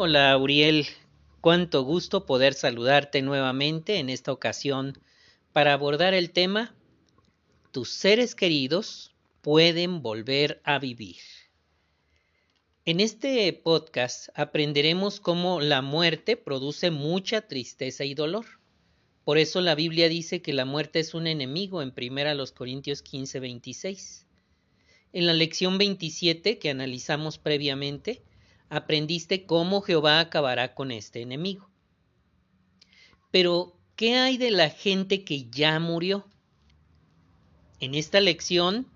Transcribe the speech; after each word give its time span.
Hola, 0.00 0.38
Uriel. 0.38 0.86
Cuánto 1.40 1.82
gusto 1.82 2.24
poder 2.24 2.54
saludarte 2.54 3.20
nuevamente 3.20 3.96
en 3.96 4.10
esta 4.10 4.30
ocasión 4.30 4.96
para 5.52 5.72
abordar 5.72 6.14
el 6.14 6.30
tema 6.30 6.72
Tus 7.72 7.90
seres 7.90 8.36
queridos 8.36 9.12
pueden 9.42 10.00
volver 10.00 10.60
a 10.62 10.78
vivir. 10.78 11.16
En 12.84 13.00
este 13.00 13.52
podcast 13.52 14.28
aprenderemos 14.36 15.18
cómo 15.18 15.60
la 15.60 15.82
muerte 15.82 16.36
produce 16.36 16.92
mucha 16.92 17.48
tristeza 17.48 18.04
y 18.04 18.14
dolor. 18.14 18.46
Por 19.24 19.36
eso 19.36 19.60
la 19.60 19.74
Biblia 19.74 20.08
dice 20.08 20.42
que 20.42 20.52
la 20.52 20.64
muerte 20.64 21.00
es 21.00 21.12
un 21.12 21.26
enemigo 21.26 21.82
en 21.82 21.92
1 21.92 22.44
Corintios 22.54 23.02
15, 23.02 23.40
26. 23.40 24.26
En 25.12 25.26
la 25.26 25.32
lección 25.32 25.76
27 25.76 26.60
que 26.60 26.70
analizamos 26.70 27.38
previamente, 27.38 28.22
aprendiste 28.70 29.46
cómo 29.46 29.80
Jehová 29.80 30.20
acabará 30.20 30.74
con 30.74 30.90
este 30.90 31.22
enemigo. 31.22 31.68
Pero, 33.30 33.76
¿qué 33.96 34.16
hay 34.16 34.36
de 34.38 34.50
la 34.50 34.70
gente 34.70 35.24
que 35.24 35.48
ya 35.50 35.78
murió? 35.80 36.26
En 37.80 37.94
esta 37.94 38.20
lección 38.20 38.88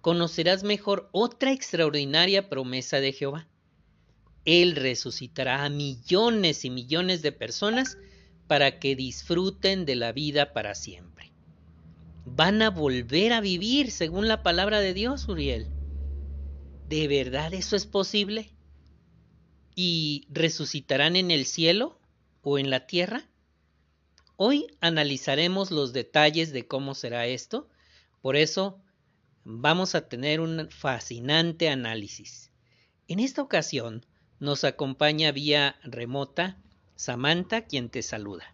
conocerás 0.00 0.62
mejor 0.62 1.08
otra 1.12 1.52
extraordinaria 1.52 2.48
promesa 2.48 3.00
de 3.00 3.12
Jehová. 3.12 3.48
Él 4.44 4.76
resucitará 4.76 5.64
a 5.64 5.68
millones 5.68 6.64
y 6.64 6.70
millones 6.70 7.22
de 7.22 7.32
personas 7.32 7.98
para 8.46 8.78
que 8.78 8.96
disfruten 8.96 9.84
de 9.84 9.96
la 9.96 10.12
vida 10.12 10.52
para 10.52 10.74
siempre. 10.74 11.32
Van 12.24 12.62
a 12.62 12.70
volver 12.70 13.32
a 13.32 13.40
vivir 13.40 13.90
según 13.90 14.28
la 14.28 14.42
palabra 14.42 14.80
de 14.80 14.94
Dios, 14.94 15.28
Uriel. 15.28 15.68
¿De 16.88 17.06
verdad 17.06 17.52
eso 17.54 17.76
es 17.76 17.86
posible? 17.86 18.50
Y 19.82 20.26
resucitarán 20.28 21.16
en 21.16 21.30
el 21.30 21.46
cielo 21.46 21.98
o 22.42 22.58
en 22.58 22.68
la 22.68 22.86
tierra? 22.86 23.22
Hoy 24.36 24.66
analizaremos 24.82 25.70
los 25.70 25.94
detalles 25.94 26.52
de 26.52 26.66
cómo 26.66 26.94
será 26.94 27.24
esto, 27.24 27.66
por 28.20 28.36
eso 28.36 28.78
vamos 29.42 29.94
a 29.94 30.06
tener 30.06 30.40
un 30.40 30.68
fascinante 30.68 31.70
análisis. 31.70 32.52
En 33.08 33.20
esta 33.20 33.40
ocasión 33.40 34.04
nos 34.38 34.64
acompaña 34.64 35.32
vía 35.32 35.76
remota 35.82 36.58
Samantha, 36.94 37.62
quien 37.62 37.88
te 37.88 38.02
saluda. 38.02 38.44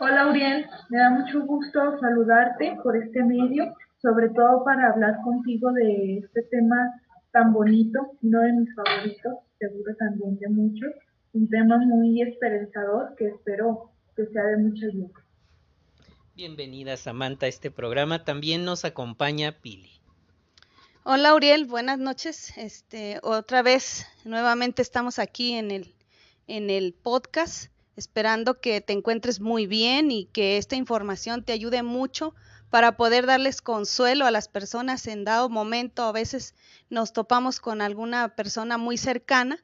Hola 0.00 0.26
Uriel, 0.26 0.66
me 0.90 0.98
da 0.98 1.08
mucho 1.08 1.46
gusto 1.46 1.98
saludarte 1.98 2.76
por 2.82 2.94
este 2.94 3.24
medio, 3.24 3.74
sobre 4.02 4.28
todo 4.28 4.64
para 4.64 4.92
hablar 4.92 5.22
contigo 5.24 5.72
de 5.72 6.18
este 6.18 6.42
tema 6.42 7.00
tan 7.36 7.52
bonito, 7.52 7.98
uno 8.22 8.40
de 8.40 8.52
mis 8.54 8.74
favoritos, 8.74 9.34
seguro 9.58 9.94
también 9.98 10.38
de 10.38 10.48
muchos, 10.48 10.88
un 11.34 11.46
tema 11.50 11.76
muy 11.76 12.22
esperanzador 12.22 13.14
que 13.18 13.26
espero 13.26 13.90
que 14.16 14.24
sea 14.24 14.42
de 14.42 14.56
mucha 14.56 14.86
ayuda. 14.86 15.22
Bienvenida 16.34 16.96
Samantha 16.96 17.44
a 17.44 17.50
este 17.50 17.70
programa, 17.70 18.24
también 18.24 18.64
nos 18.64 18.86
acompaña 18.86 19.52
Pili. 19.52 19.90
Hola 21.02 21.34
Uriel, 21.34 21.66
buenas 21.66 21.98
noches. 21.98 22.56
Este, 22.56 23.20
otra 23.22 23.60
vez, 23.60 24.06
nuevamente 24.24 24.80
estamos 24.80 25.18
aquí 25.18 25.52
en 25.52 25.70
el, 25.70 25.94
en 26.46 26.70
el 26.70 26.94
podcast, 26.94 27.70
esperando 27.96 28.62
que 28.62 28.80
te 28.80 28.94
encuentres 28.94 29.40
muy 29.40 29.66
bien 29.66 30.10
y 30.10 30.24
que 30.24 30.56
esta 30.56 30.76
información 30.76 31.42
te 31.42 31.52
ayude 31.52 31.82
mucho 31.82 32.34
para 32.70 32.96
poder 32.96 33.26
darles 33.26 33.62
consuelo 33.62 34.26
a 34.26 34.30
las 34.30 34.48
personas 34.48 35.06
en 35.06 35.24
dado 35.24 35.48
momento. 35.48 36.04
A 36.04 36.12
veces 36.12 36.54
nos 36.90 37.12
topamos 37.12 37.60
con 37.60 37.80
alguna 37.80 38.34
persona 38.34 38.78
muy 38.78 38.98
cercana 38.98 39.62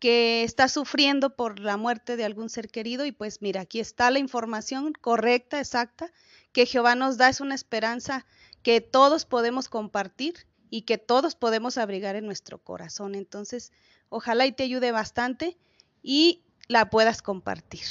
que 0.00 0.44
está 0.44 0.68
sufriendo 0.68 1.36
por 1.36 1.60
la 1.60 1.76
muerte 1.76 2.16
de 2.16 2.24
algún 2.24 2.48
ser 2.48 2.70
querido 2.70 3.04
y 3.04 3.12
pues 3.12 3.42
mira, 3.42 3.60
aquí 3.60 3.80
está 3.80 4.10
la 4.10 4.18
información 4.18 4.94
correcta, 4.94 5.60
exacta, 5.60 6.10
que 6.52 6.66
Jehová 6.66 6.94
nos 6.94 7.18
da, 7.18 7.28
es 7.28 7.40
una 7.40 7.54
esperanza 7.54 8.26
que 8.62 8.80
todos 8.80 9.26
podemos 9.26 9.68
compartir 9.68 10.46
y 10.70 10.82
que 10.82 10.96
todos 10.96 11.34
podemos 11.34 11.76
abrigar 11.76 12.16
en 12.16 12.24
nuestro 12.24 12.58
corazón. 12.58 13.14
Entonces, 13.14 13.72
ojalá 14.08 14.46
y 14.46 14.52
te 14.52 14.62
ayude 14.62 14.90
bastante 14.90 15.58
y 16.02 16.42
la 16.66 16.88
puedas 16.88 17.20
compartir. 17.20 17.84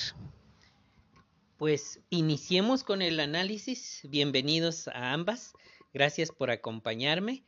Pues 1.59 2.02
iniciemos 2.09 2.86
con 2.86 3.02
el 3.02 3.20
análisis. 3.20 4.08
Bienvenidos 4.09 4.88
a 4.88 5.12
ambas. 5.12 5.52
Gracias 5.94 6.31
por 6.31 6.52
acompañarme. 6.52 7.44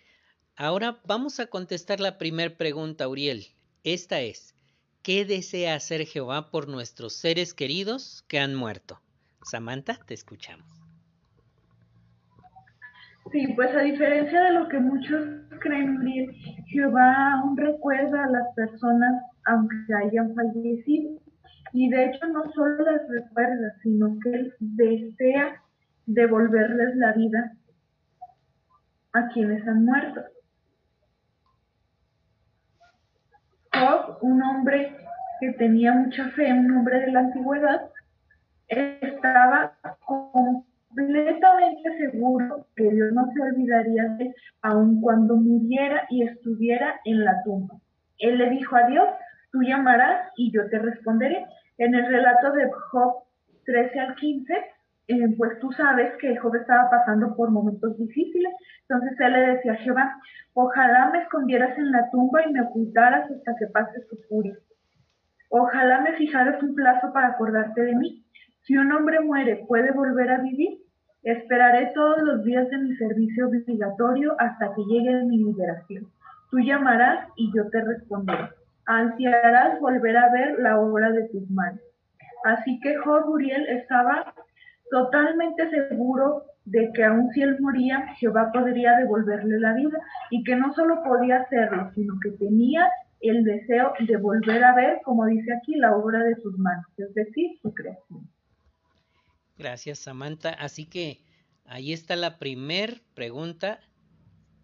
Ahora 0.58 1.00
vamos 1.06 1.40
a 1.40 1.48
contestar 1.48 2.02
la 2.02 2.18
primera 2.18 2.54
pregunta, 2.58 3.08
Uriel. 3.08 3.46
Esta 3.86 4.20
es, 4.20 4.54
¿qué 5.02 5.24
desea 5.24 5.76
hacer 5.76 6.06
Jehová 6.06 6.52
por 6.52 6.68
nuestros 6.68 7.16
seres 7.16 7.54
queridos 7.54 8.26
que 8.28 8.38
han 8.38 8.54
muerto? 8.54 9.00
Samantha, 9.50 9.98
te 10.06 10.14
escuchamos. 10.14 10.68
Sí, 13.32 13.48
pues 13.56 13.74
a 13.74 13.80
diferencia 13.80 14.42
de 14.42 14.52
lo 14.52 14.68
que 14.68 14.78
muchos 14.78 15.26
creen, 15.62 16.00
Uriel, 16.00 16.36
Jehová 16.68 17.36
aún 17.36 17.56
recuerda 17.56 18.26
a 18.26 18.30
las 18.30 18.54
personas 18.58 19.24
aunque 19.46 19.76
hayan 20.04 20.36
fallecido 20.36 21.31
y 21.74 21.90
de 21.90 22.06
hecho 22.06 22.28
no 22.28 22.52
solo 22.52 22.84
las 22.84 23.08
recuerda, 23.09 23.74
sino 23.82 24.18
que 24.20 24.30
él 24.32 24.54
desea 24.59 25.62
devolverles 26.06 26.96
la 26.96 27.14
vida 27.14 27.54
a 29.14 29.28
quienes 29.30 29.66
han 29.68 29.86
muerto. 29.86 30.22
Job, 33.74 34.18
un 34.22 34.42
hombre 34.44 34.98
que 35.40 35.52
tenía 35.54 35.94
mucha 35.94 36.30
fe, 36.31 36.52
un 36.54 36.72
hombre 36.72 37.00
de 37.00 37.12
la 37.12 37.20
antigüedad, 37.22 37.90
estaba 38.68 39.74
completamente 40.06 41.98
seguro 41.98 42.68
que 42.76 42.90
Dios 42.90 43.12
no 43.14 43.28
se 43.34 43.42
olvidaría 43.42 44.04
de 44.18 44.26
él 44.26 44.36
aun 44.62 45.02
cuando 45.02 45.36
muriera 45.36 46.06
y 46.10 46.24
estuviera 46.24 47.00
en 47.06 47.24
la 47.24 47.42
tumba. 47.44 47.76
Él 48.20 48.38
le 48.38 48.50
dijo 48.52 48.76
a 48.76 48.88
Dios, 48.88 49.08
tú 49.52 49.62
llamarás 49.62 50.31
y 50.36 50.52
yo 50.52 50.70
te 50.70 50.80
responderé. 50.80 51.46
En 51.81 51.96
el 51.96 52.06
relato 52.06 52.52
de 52.52 52.69
Job 52.92 53.24
13 53.66 54.00
al 54.00 54.16
15, 54.16 54.53
eh, 55.08 55.36
pues 55.36 55.58
tú 55.59 55.72
sabes 55.72 56.14
que 56.19 56.38
Job 56.38 56.53
estaba 56.56 56.92
pasando 56.92 57.36
por 57.36 57.50
momentos 57.50 57.97
difíciles. 57.97 58.53
Entonces 58.88 59.19
él 59.19 59.34
le 59.34 59.40
decía 59.53 59.72
a 59.72 59.78
Jehová, 59.78 60.16
ojalá 60.53 61.09
me 61.09 61.24
escondieras 61.24 61.75
en 61.80 61.92
la 61.92 62.08
tumba 62.12 62.46
y 62.46 62.52
me 62.53 62.62
ocultaras 62.62 63.31
hasta 63.31 63.56
que 63.58 63.66
pase 63.74 64.00
su 64.08 64.16
furia. 64.30 64.56
Ojalá 65.50 66.02
me 66.02 66.14
fijaras 66.18 66.62
un 66.62 66.75
plazo 66.75 67.12
para 67.14 67.30
acordarte 67.30 67.81
de 67.81 67.96
mí. 67.96 68.24
Si 68.62 68.78
un 68.78 68.92
hombre 68.92 69.19
muere, 69.19 69.66
¿puede 69.68 69.90
volver 69.90 70.30
a 70.30 70.38
vivir? 70.38 70.84
Esperaré 71.24 71.94
todos 71.96 72.22
los 72.22 72.44
días 72.44 72.69
de 72.69 72.78
mi 72.78 72.96
servicio 72.96 73.48
obligatorio 73.48 74.36
hasta 74.38 74.72
que 74.75 74.84
llegue 74.84 75.24
mi 75.24 75.38
liberación. 75.38 76.06
Tú 76.52 76.59
llamarás 76.59 77.28
y 77.38 77.52
yo 77.56 77.68
te 77.72 77.81
responderé 77.81 78.61
ansiarás 79.00 79.79
volver 79.79 80.18
a 80.18 80.31
ver 80.31 80.59
la 80.59 80.79
obra 80.79 81.12
de 81.12 81.28
tus 81.29 81.50
manos. 81.50 81.81
Así 82.44 82.79
que 82.79 82.97
Job 82.97 83.28
Uriel 83.29 83.68
estaba 83.68 84.34
totalmente 84.90 85.69
seguro 85.69 86.44
de 86.66 86.91
que 86.94 87.03
aun 87.03 87.30
si 87.31 87.41
él 87.41 87.57
moría, 87.59 88.07
Jehová 88.18 88.51
podría 88.51 88.97
devolverle 88.97 89.59
la 89.59 89.74
vida 89.74 89.97
y 90.30 90.44
que 90.44 90.56
no 90.56 90.74
solo 90.74 91.03
podía 91.03 91.41
hacerlo, 91.41 91.91
sino 91.96 92.16
que 92.22 92.31
tenía 92.31 92.90
el 93.22 93.44
deseo 93.44 93.94
de 94.00 94.18
volver 94.18 94.63
a 94.63 94.75
ver, 94.75 95.00
como 95.03 95.25
dice 95.25 95.53
aquí, 95.53 95.75
la 95.75 95.96
obra 95.96 96.24
de 96.24 96.35
sus 96.35 96.57
manos, 96.57 96.85
es 96.97 97.13
decir, 97.13 97.51
su 97.62 97.74
creación. 97.74 98.28
Gracias, 99.57 100.00
Samantha. 100.00 100.50
Así 100.50 100.88
que 100.88 101.19
ahí 101.66 101.94
está 101.94 102.16
la 102.16 102.40
primer 102.40 103.01
pregunta 103.13 103.80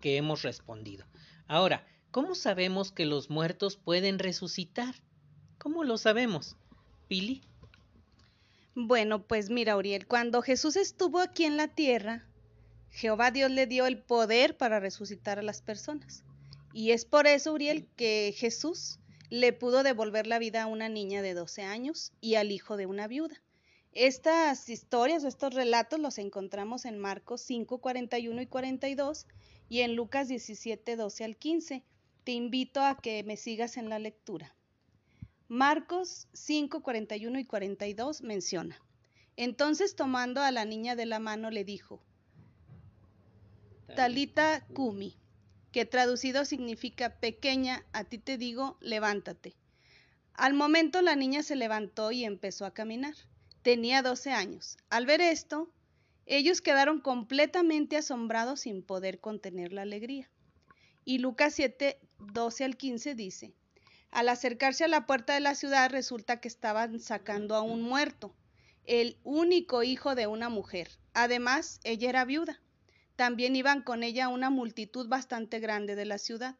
que 0.01 0.17
hemos 0.17 0.41
respondido. 0.43 1.05
Ahora, 1.47 1.83
¿Cómo 2.11 2.35
sabemos 2.35 2.91
que 2.91 3.05
los 3.05 3.29
muertos 3.29 3.77
pueden 3.77 4.17
resucitar? 4.17 4.95
¿Cómo 5.57 5.83
lo 5.83 5.97
sabemos? 5.97 6.55
Pili. 7.07 7.41
Bueno, 8.75 9.23
pues 9.23 9.49
mira, 9.49 9.75
Uriel, 9.75 10.07
cuando 10.07 10.41
Jesús 10.41 10.77
estuvo 10.77 11.19
aquí 11.19 11.43
en 11.43 11.57
la 11.57 11.67
tierra, 11.67 12.25
Jehová 12.91 13.31
Dios 13.31 13.51
le 13.51 13.67
dio 13.67 13.85
el 13.85 13.97
poder 13.97 14.55
para 14.55 14.79
resucitar 14.79 15.37
a 15.37 15.43
las 15.43 15.61
personas. 15.61 16.23
Y 16.73 16.91
es 16.91 17.05
por 17.05 17.27
eso, 17.27 17.53
Uriel, 17.53 17.87
que 17.97 18.33
Jesús 18.35 18.99
le 19.29 19.51
pudo 19.51 19.83
devolver 19.83 20.27
la 20.27 20.39
vida 20.39 20.63
a 20.63 20.67
una 20.67 20.89
niña 20.89 21.21
de 21.21 21.33
12 21.33 21.63
años 21.63 22.13
y 22.21 22.35
al 22.35 22.51
hijo 22.51 22.77
de 22.77 22.85
una 22.85 23.07
viuda. 23.07 23.41
Estas 23.91 24.69
historias, 24.69 25.23
estos 25.25 25.53
relatos 25.53 25.99
los 25.99 26.17
encontramos 26.19 26.85
en 26.85 26.97
Marcos 26.97 27.41
5, 27.41 27.79
41 27.79 28.41
y 28.41 28.47
42 28.47 29.27
y 29.69 29.81
en 29.81 29.95
Lucas 29.95 30.29
17, 30.29 30.95
12 30.95 31.23
al 31.25 31.35
15 31.35 31.83
te 32.27 32.33
invito 32.33 32.83
a 32.83 32.97
que 32.97 33.23
me 33.23 33.37
sigas 33.37 33.77
en 33.77 33.87
la 33.87 33.99
lectura. 33.99 34.53
Marcos 35.47 36.27
5, 36.33 36.83
41 36.83 37.39
y 37.39 37.45
42 37.45 38.21
menciona. 38.21 38.77
Entonces 39.37 39.95
tomando 39.95 40.41
a 40.41 40.51
la 40.51 40.65
niña 40.65 40.97
de 40.97 41.05
la 41.05 41.19
mano 41.19 41.51
le 41.51 41.63
dijo, 41.63 42.03
Talita 43.95 44.67
Kumi, 44.73 45.15
que 45.71 45.85
traducido 45.85 46.43
significa 46.43 47.17
pequeña, 47.17 47.85
a 47.93 48.03
ti 48.03 48.17
te 48.17 48.37
digo, 48.37 48.75
levántate. 48.81 49.55
Al 50.33 50.53
momento 50.53 51.01
la 51.01 51.15
niña 51.15 51.43
se 51.43 51.55
levantó 51.55 52.11
y 52.11 52.25
empezó 52.25 52.65
a 52.65 52.73
caminar. 52.73 53.15
Tenía 53.61 54.01
12 54.01 54.31
años. 54.31 54.75
Al 54.89 55.05
ver 55.05 55.21
esto, 55.21 55.71
ellos 56.25 56.59
quedaron 56.59 56.99
completamente 56.99 57.95
asombrados 57.95 58.59
sin 58.59 58.83
poder 58.83 59.21
contener 59.21 59.71
la 59.71 59.83
alegría. 59.83 60.29
Y 61.09 61.19
Lucas 61.19 61.53
7, 61.53 62.01
12 62.33 62.65
al 62.65 62.75
15 62.75 63.15
dice, 63.15 63.53
al 64.11 64.27
acercarse 64.27 64.83
a 64.83 64.89
la 64.89 65.05
puerta 65.05 65.35
de 65.35 65.39
la 65.39 65.55
ciudad 65.55 65.89
resulta 65.89 66.41
que 66.41 66.49
estaban 66.49 66.99
sacando 66.99 67.55
a 67.55 67.61
un 67.61 67.81
muerto, 67.81 68.35
el 68.83 69.17
único 69.23 69.83
hijo 69.83 70.15
de 70.15 70.27
una 70.27 70.49
mujer. 70.49 70.89
Además, 71.13 71.79
ella 71.85 72.09
era 72.09 72.25
viuda. 72.25 72.61
También 73.15 73.55
iban 73.55 73.83
con 73.83 74.03
ella 74.03 74.27
una 74.27 74.49
multitud 74.49 75.07
bastante 75.07 75.61
grande 75.61 75.95
de 75.95 76.03
la 76.03 76.17
ciudad. 76.17 76.57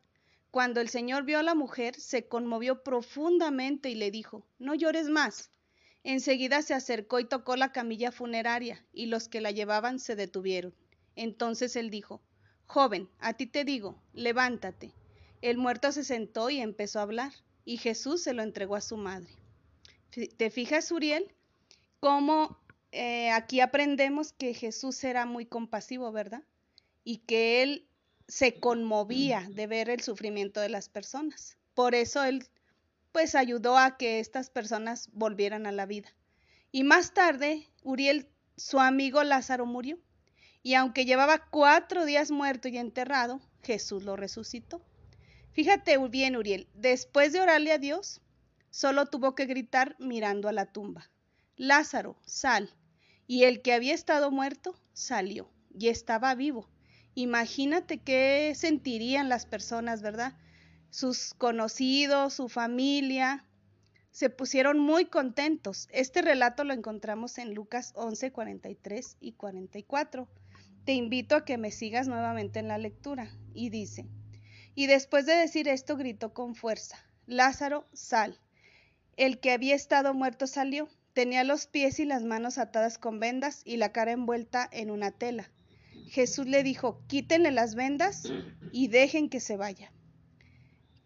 Cuando 0.49 0.79
el 0.79 0.87
Señor 0.87 1.25
vio 1.25 1.39
a 1.39 1.43
la 1.43 1.53
mujer, 1.53 1.99
se 1.99 2.29
conmovió 2.29 2.83
profundamente 2.83 3.89
y 3.89 3.95
le 3.95 4.11
dijo, 4.11 4.47
no 4.59 4.75
llores 4.75 5.09
más. 5.09 5.51
Enseguida 6.05 6.61
se 6.61 6.73
acercó 6.73 7.19
y 7.19 7.25
tocó 7.25 7.57
la 7.57 7.73
camilla 7.73 8.13
funeraria, 8.13 8.85
y 8.93 9.07
los 9.07 9.27
que 9.27 9.41
la 9.41 9.51
llevaban 9.51 9.99
se 9.99 10.15
detuvieron. 10.15 10.73
Entonces 11.17 11.75
él 11.75 11.89
dijo, 11.89 12.21
Joven, 12.67 13.09
a 13.19 13.33
ti 13.33 13.47
te 13.47 13.63
digo, 13.63 14.01
levántate. 14.13 14.91
El 15.41 15.57
muerto 15.57 15.91
se 15.91 16.03
sentó 16.03 16.49
y 16.49 16.59
empezó 16.59 16.99
a 16.99 17.03
hablar, 17.03 17.33
y 17.65 17.77
Jesús 17.77 18.21
se 18.21 18.33
lo 18.33 18.43
entregó 18.43 18.75
a 18.75 18.81
su 18.81 18.97
madre. 18.97 19.29
¿Te 20.37 20.49
fijas, 20.49 20.91
Uriel? 20.91 21.33
Cómo 21.99 22.59
eh, 22.91 23.29
aquí 23.31 23.59
aprendemos 23.59 24.33
que 24.33 24.53
Jesús 24.53 25.03
era 25.03 25.25
muy 25.25 25.45
compasivo, 25.45 26.11
¿verdad? 26.11 26.43
Y 27.03 27.19
que 27.19 27.61
él 27.61 27.87
se 28.27 28.59
conmovía 28.59 29.47
de 29.51 29.67
ver 29.67 29.89
el 29.89 30.01
sufrimiento 30.01 30.59
de 30.59 30.69
las 30.69 30.89
personas. 30.89 31.57
Por 31.73 31.95
eso 31.95 32.23
él 32.23 32.47
pues 33.11 33.35
ayudó 33.35 33.77
a 33.77 33.97
que 33.97 34.19
estas 34.19 34.49
personas 34.49 35.09
volvieran 35.13 35.65
a 35.65 35.71
la 35.71 35.85
vida. 35.85 36.13
Y 36.71 36.83
más 36.83 37.13
tarde, 37.13 37.69
Uriel, 37.83 38.27
su 38.55 38.79
amigo 38.79 39.23
Lázaro 39.23 39.65
murió. 39.65 39.97
Y 40.67 40.73
aunque 40.75 41.05
llevaba 41.05 41.47
cuatro 41.49 42.03
días 42.03 42.29
muerto 42.29 42.67
y 42.67 42.77
enterrado, 42.77 43.39
Jesús 43.63 44.03
lo 44.03 44.17
resucitó. 44.17 44.81
Fíjate 45.53 45.97
bien, 46.09 46.35
Uriel, 46.35 46.67
después 46.73 47.31
de 47.31 47.39
orarle 47.39 47.71
a 47.71 47.77
Dios, 47.77 48.19
solo 48.69 49.05
tuvo 49.05 49.33
que 49.33 49.45
gritar 49.45 49.95
mirando 49.97 50.49
a 50.49 50.51
la 50.51 50.65
tumba. 50.65 51.09
Lázaro, 51.55 52.17
sal. 52.25 52.75
Y 53.27 53.45
el 53.45 53.61
que 53.61 53.71
había 53.71 53.93
estado 53.93 54.29
muerto 54.29 54.77
salió 54.91 55.49
y 55.73 55.87
estaba 55.87 56.35
vivo. 56.35 56.67
Imagínate 57.15 57.99
qué 57.99 58.51
sentirían 58.53 59.29
las 59.29 59.45
personas, 59.45 60.01
¿verdad? 60.01 60.33
Sus 60.89 61.33
conocidos, 61.33 62.33
su 62.33 62.49
familia, 62.49 63.45
se 64.17 64.31
pusieron 64.31 64.79
muy 64.79 65.05
contentos. 65.05 65.87
Este 65.91 66.23
relato 66.23 66.63
lo 66.63 66.73
encontramos 66.73 67.37
en 67.37 67.53
Lucas 67.53 67.93
11, 67.95 68.31
43 68.31 69.15
y 69.21 69.33
44. 69.33 70.27
Te 70.87 70.93
invito 70.93 71.35
a 71.35 71.43
que 71.43 71.57
me 71.57 71.69
sigas 71.69 72.07
nuevamente 72.07 72.59
en 72.59 72.69
la 72.69 72.77
lectura. 72.77 73.29
Y 73.53 73.71
dice, 73.71 74.05
y 74.73 74.87
después 74.87 75.25
de 75.25 75.33
decir 75.33 75.67
esto 75.67 75.97
gritó 75.97 76.33
con 76.33 76.55
fuerza, 76.55 76.97
Lázaro, 77.25 77.85
sal. 77.91 78.39
El 79.17 79.41
que 79.41 79.51
había 79.51 79.75
estado 79.75 80.13
muerto 80.13 80.47
salió. 80.47 80.87
Tenía 81.11 81.43
los 81.43 81.67
pies 81.67 81.99
y 81.99 82.05
las 82.05 82.23
manos 82.23 82.57
atadas 82.57 82.97
con 82.97 83.19
vendas 83.19 83.63
y 83.65 83.75
la 83.75 83.91
cara 83.91 84.13
envuelta 84.13 84.69
en 84.71 84.89
una 84.89 85.11
tela. 85.11 85.51
Jesús 86.07 86.47
le 86.47 86.63
dijo, 86.63 87.03
quítenle 87.07 87.51
las 87.51 87.75
vendas 87.75 88.23
y 88.71 88.87
dejen 88.87 89.27
que 89.27 89.41
se 89.41 89.57
vaya. 89.57 89.91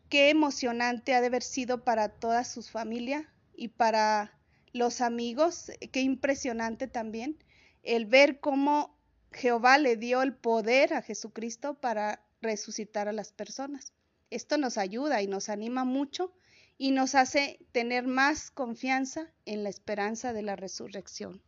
Qué 0.10 0.30
emocionante 0.30 1.16
ha 1.16 1.22
de 1.22 1.28
haber 1.28 1.42
sido 1.42 1.84
para 1.84 2.10
toda 2.10 2.44
su 2.44 2.62
familia 2.62 3.34
y 3.56 3.70
para 3.70 4.38
los 4.74 5.02
amigos, 5.02 5.72
qué 5.92 6.02
impresionante 6.02 6.88
también 6.88 7.44
el 7.82 8.06
ver 8.06 8.40
cómo 8.40 9.01
Jehová 9.32 9.78
le 9.78 9.96
dio 9.96 10.22
el 10.22 10.34
poder 10.34 10.94
a 10.94 11.02
Jesucristo 11.02 11.76
para 11.76 12.24
resucitar 12.42 13.08
a 13.08 13.14
las 13.14 13.32
personas. 13.32 13.94
Esto 14.30 14.58
nos 14.58 14.78
ayuda 14.78 15.22
y 15.22 15.28
nos 15.28 15.50
anima 15.50 15.86
mucho 15.86 16.34
y 16.78 16.92
nos 16.92 17.16
hace 17.16 17.60
tener 17.72 18.08
más 18.08 18.50
confianza 18.50 19.32
en 19.46 19.64
la 19.64 19.70
esperanza 19.70 20.34
de 20.34 20.42
la 20.42 20.56
resurrección. 20.56 21.42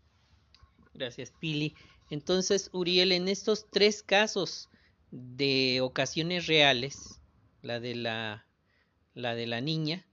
Gracias, 0.94 1.32
Pili. 1.40 1.76
Entonces, 2.10 2.70
Uriel, 2.74 3.12
en 3.12 3.28
estos 3.28 3.70
tres 3.72 4.04
casos 4.04 4.70
de 5.12 5.82
ocasiones 5.82 6.48
reales, 6.48 7.20
la 7.62 7.80
de 7.80 7.96
la, 7.96 8.46
la 9.14 9.36
de 9.36 9.48
la 9.48 9.62
niña, 9.62 10.06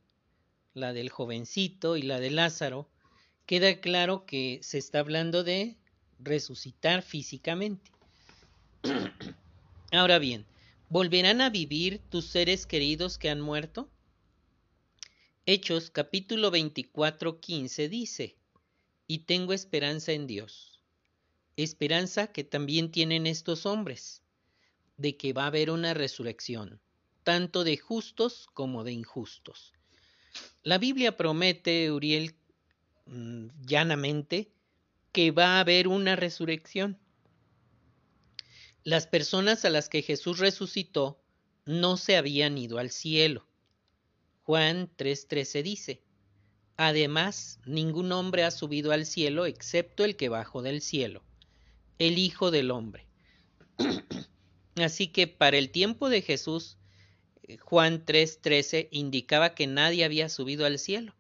la 0.73 0.93
del 0.93 1.11
jovencito 1.11 1.96
y 1.96 2.02
la 2.02 2.20
de 2.20 2.31
Lázaro, 2.31 2.88
queda 3.44 3.81
claro 3.81 4.25
que 4.25 4.61
se 4.62 4.78
está 4.78 5.00
hablando 5.00 5.43
de 5.43 5.79
resucitar 6.22 7.02
físicamente. 7.02 7.90
Ahora 9.93 10.19
bien, 10.19 10.46
¿Volverán 10.93 11.40
a 11.40 11.50
vivir 11.50 12.00
tus 12.11 12.26
seres 12.26 12.67
queridos 12.67 13.17
que 13.17 13.31
han 13.31 13.40
muerto? 13.40 13.88
Hechos 15.46 15.88
capítulo 15.88 16.50
24, 16.50 17.38
15 17.38 17.88
dice, 17.88 18.34
y 19.06 19.19
tengo 19.20 19.52
esperanza 19.52 20.11
en 20.11 20.26
Dios, 20.26 20.81
esperanza 21.56 22.32
que 22.32 22.43
también 22.43 22.90
tienen 22.90 23.28
estos 23.28 23.66
hombres, 23.66 24.25
de 24.96 25.16
que 25.16 25.32
va 25.32 25.44
a 25.44 25.46
haber 25.46 25.70
una 25.70 25.94
resurrección, 25.94 26.81
tanto 27.23 27.62
de 27.62 27.76
justos 27.76 28.49
como 28.52 28.82
de 28.82 28.90
injustos. 28.90 29.73
La 30.64 30.78
Biblia 30.78 31.16
promete, 31.16 31.93
Uriel, 31.93 32.34
mm, 33.06 33.46
llanamente, 33.64 34.50
que 35.12 35.30
va 35.30 35.56
a 35.56 35.60
haber 35.60 35.88
una 35.88 36.16
resurrección. 36.16 36.98
Las 38.82 39.06
personas 39.06 39.64
a 39.64 39.70
las 39.70 39.88
que 39.88 40.02
Jesús 40.02 40.38
resucitó 40.38 41.22
no 41.66 41.96
se 41.96 42.16
habían 42.16 42.56
ido 42.56 42.78
al 42.78 42.90
cielo. 42.90 43.46
Juan 44.42 44.90
3:13 44.96 45.62
dice, 45.62 46.02
Además, 46.76 47.60
ningún 47.66 48.10
hombre 48.10 48.42
ha 48.42 48.50
subido 48.50 48.90
al 48.92 49.04
cielo 49.04 49.44
excepto 49.44 50.02
el 50.02 50.16
que 50.16 50.30
bajó 50.30 50.62
del 50.62 50.80
cielo, 50.80 51.22
el 51.98 52.16
Hijo 52.16 52.50
del 52.50 52.70
Hombre. 52.70 53.06
Así 54.76 55.08
que 55.08 55.26
para 55.26 55.58
el 55.58 55.70
tiempo 55.70 56.08
de 56.08 56.22
Jesús, 56.22 56.78
eh, 57.42 57.58
Juan 57.58 58.06
3:13 58.06 58.88
indicaba 58.92 59.54
que 59.54 59.66
nadie 59.66 60.06
había 60.06 60.30
subido 60.30 60.64
al 60.64 60.78
cielo. 60.78 61.14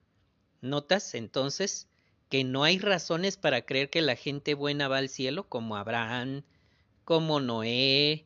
¿Notas 0.62 1.14
entonces 1.14 1.89
que 2.30 2.44
no 2.44 2.62
hay 2.62 2.78
razones 2.78 3.36
para 3.36 3.66
creer 3.66 3.90
que 3.90 4.00
la 4.00 4.14
gente 4.14 4.54
buena 4.54 4.86
va 4.86 4.98
al 4.98 5.08
cielo 5.08 5.48
como 5.48 5.76
Abraham, 5.76 6.44
como 7.04 7.40
Noé, 7.40 8.24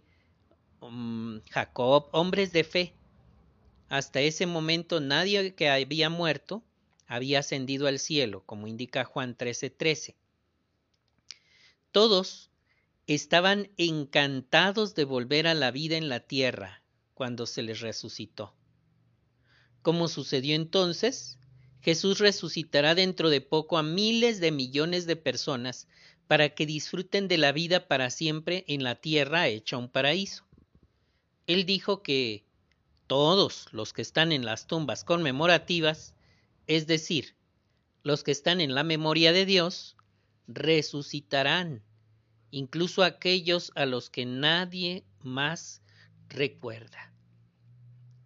um, 0.80 1.40
Jacob, 1.50 2.10
hombres 2.12 2.52
de 2.52 2.64
fe. 2.64 2.94
Hasta 3.88 4.20
ese 4.20 4.46
momento 4.46 5.00
nadie 5.00 5.54
que 5.54 5.70
había 5.70 6.10
muerto 6.10 6.62
había 7.06 7.38
ascendido 7.38 7.86
al 7.86 7.98
cielo, 7.98 8.42
como 8.44 8.66
indica 8.66 9.04
Juan 9.04 9.36
13:13. 9.36 10.14
Todos 11.90 12.50
estaban 13.06 13.70
encantados 13.78 14.94
de 14.94 15.04
volver 15.04 15.46
a 15.46 15.54
la 15.54 15.70
vida 15.70 15.96
en 15.96 16.10
la 16.10 16.20
tierra 16.20 16.82
cuando 17.14 17.46
se 17.46 17.62
les 17.62 17.80
resucitó. 17.80 18.54
Como 19.80 20.08
sucedió 20.08 20.56
entonces, 20.56 21.38
Jesús 21.84 22.18
resucitará 22.18 22.94
dentro 22.94 23.28
de 23.28 23.42
poco 23.42 23.76
a 23.76 23.82
miles 23.82 24.40
de 24.40 24.50
millones 24.50 25.04
de 25.04 25.16
personas 25.16 25.86
para 26.26 26.48
que 26.54 26.64
disfruten 26.64 27.28
de 27.28 27.36
la 27.36 27.52
vida 27.52 27.88
para 27.88 28.08
siempre 28.08 28.64
en 28.68 28.82
la 28.82 28.94
tierra 28.94 29.48
hecha 29.48 29.76
un 29.76 29.90
paraíso. 29.90 30.46
Él 31.46 31.66
dijo 31.66 32.02
que 32.02 32.46
todos 33.06 33.66
los 33.70 33.92
que 33.92 34.00
están 34.00 34.32
en 34.32 34.46
las 34.46 34.66
tumbas 34.66 35.04
conmemorativas, 35.04 36.14
es 36.66 36.86
decir, 36.86 37.36
los 38.02 38.24
que 38.24 38.30
están 38.30 38.62
en 38.62 38.74
la 38.74 38.82
memoria 38.82 39.32
de 39.32 39.44
Dios, 39.44 39.98
resucitarán, 40.48 41.82
incluso 42.50 43.02
aquellos 43.02 43.72
a 43.74 43.84
los 43.84 44.08
que 44.08 44.24
nadie 44.24 45.04
más 45.20 45.82
recuerda. 46.30 47.13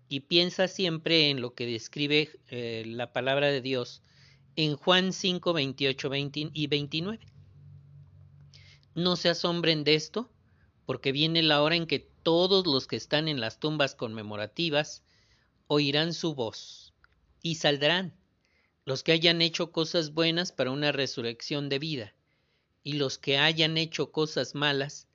Y 0.08 0.20
piensa 0.20 0.68
siempre 0.68 1.30
en 1.30 1.40
lo 1.40 1.54
que 1.54 1.66
describe 1.66 2.30
eh, 2.48 2.84
la 2.86 3.12
palabra 3.12 3.48
de 3.48 3.60
Dios 3.60 4.02
en 4.56 4.76
Juan 4.76 5.12
5, 5.12 5.52
28 5.52 6.10
y 6.52 6.66
29. 6.66 7.26
No 8.94 9.16
se 9.16 9.28
asombren 9.28 9.84
de 9.84 9.94
esto, 9.94 10.30
porque 10.86 11.12
viene 11.12 11.42
la 11.42 11.62
hora 11.62 11.76
en 11.76 11.86
que 11.86 12.10
todos 12.22 12.66
los 12.66 12.86
que 12.86 12.96
están 12.96 13.28
en 13.28 13.40
las 13.40 13.60
tumbas 13.60 13.94
conmemorativas 13.94 15.04
oirán 15.66 16.14
su 16.14 16.34
voz 16.34 16.94
y 17.42 17.56
saldrán 17.56 18.14
los 18.84 19.02
que 19.02 19.12
hayan 19.12 19.42
hecho 19.42 19.70
cosas 19.70 20.14
buenas 20.14 20.50
para 20.50 20.70
una 20.70 20.92
resurrección 20.92 21.68
de 21.68 21.78
vida 21.78 22.14
y 22.82 22.94
los 22.94 23.18
que 23.18 23.36
hayan 23.36 23.76
hecho 23.76 24.10
cosas 24.12 24.54
malas 24.54 25.06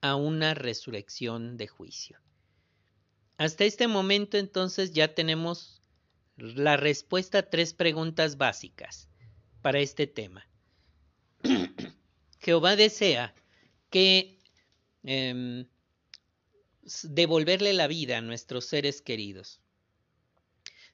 a 0.00 0.16
una 0.16 0.54
resurrección 0.54 1.58
de 1.58 1.68
juicio. 1.68 2.18
Hasta 3.38 3.64
este 3.64 3.86
momento 3.86 4.36
entonces 4.36 4.92
ya 4.92 5.14
tenemos 5.14 5.80
la 6.36 6.76
respuesta 6.76 7.38
a 7.38 7.50
tres 7.50 7.72
preguntas 7.72 8.36
básicas 8.36 9.08
para 9.62 9.78
este 9.78 10.08
tema. 10.08 10.46
Jehová 12.40 12.74
desea 12.74 13.34
que 13.90 14.38
em, 15.04 15.66
devolverle 17.04 17.72
la 17.74 17.86
vida 17.86 18.18
a 18.18 18.22
nuestros 18.22 18.64
seres 18.64 19.02
queridos. 19.02 19.60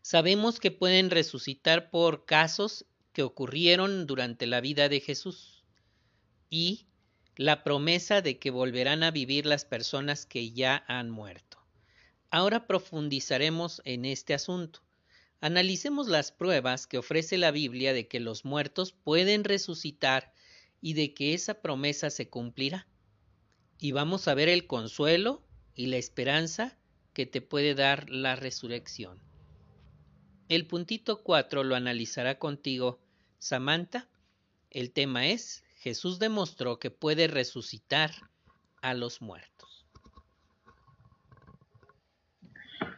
Sabemos 0.02 0.60
que 0.60 0.70
pueden 0.70 1.08
resucitar 1.08 1.90
por 1.90 2.26
casos 2.26 2.84
que 3.14 3.22
ocurrieron 3.22 4.06
durante 4.06 4.46
la 4.46 4.60
vida 4.60 4.90
de 4.90 5.00
Jesús 5.00 5.64
y 6.50 6.86
la 7.36 7.64
promesa 7.64 8.20
de 8.20 8.38
que 8.38 8.50
volverán 8.50 9.02
a 9.02 9.10
vivir 9.10 9.46
las 9.46 9.64
personas 9.64 10.26
que 10.26 10.52
ya 10.52 10.84
han 10.88 11.08
muerto. 11.08 11.53
Ahora 12.35 12.67
profundizaremos 12.67 13.81
en 13.85 14.05
este 14.05 14.35
asunto. 14.35 14.81
Analicemos 15.41 16.09
las 16.09 16.33
pruebas 16.33 16.88
que 16.88 16.99
ofrece 16.99 17.38
la 17.38 17.53
Biblia 17.53 17.93
de 17.93 18.09
que 18.09 18.19
los 18.19 18.45
muertos 18.45 18.91
pueden 18.91 19.45
resucitar 19.45 20.35
y 20.81 20.95
de 20.95 21.14
que 21.14 21.35
esa 21.35 21.62
promesa 21.62 22.11
se 22.11 22.29
cumplirá. 22.29 22.88
Y 23.79 23.93
vamos 23.93 24.26
a 24.26 24.35
ver 24.35 24.49
el 24.49 24.67
consuelo 24.67 25.47
y 25.76 25.87
la 25.87 25.97
esperanza 25.97 26.76
que 27.12 27.25
te 27.25 27.41
puede 27.41 27.76
dar 27.76 28.11
la 28.11 28.35
resurrección. 28.35 29.23
El 30.49 30.67
puntito 30.67 31.23
4 31.23 31.62
lo 31.62 31.76
analizará 31.76 32.41
contigo 32.41 33.00
Samantha. 33.38 34.09
El 34.71 34.91
tema 34.91 35.29
es 35.29 35.62
Jesús 35.76 36.19
demostró 36.19 36.81
que 36.81 36.91
puede 36.91 37.29
resucitar 37.29 38.11
a 38.83 38.93
los 38.93 39.23
muertos. 39.23 39.53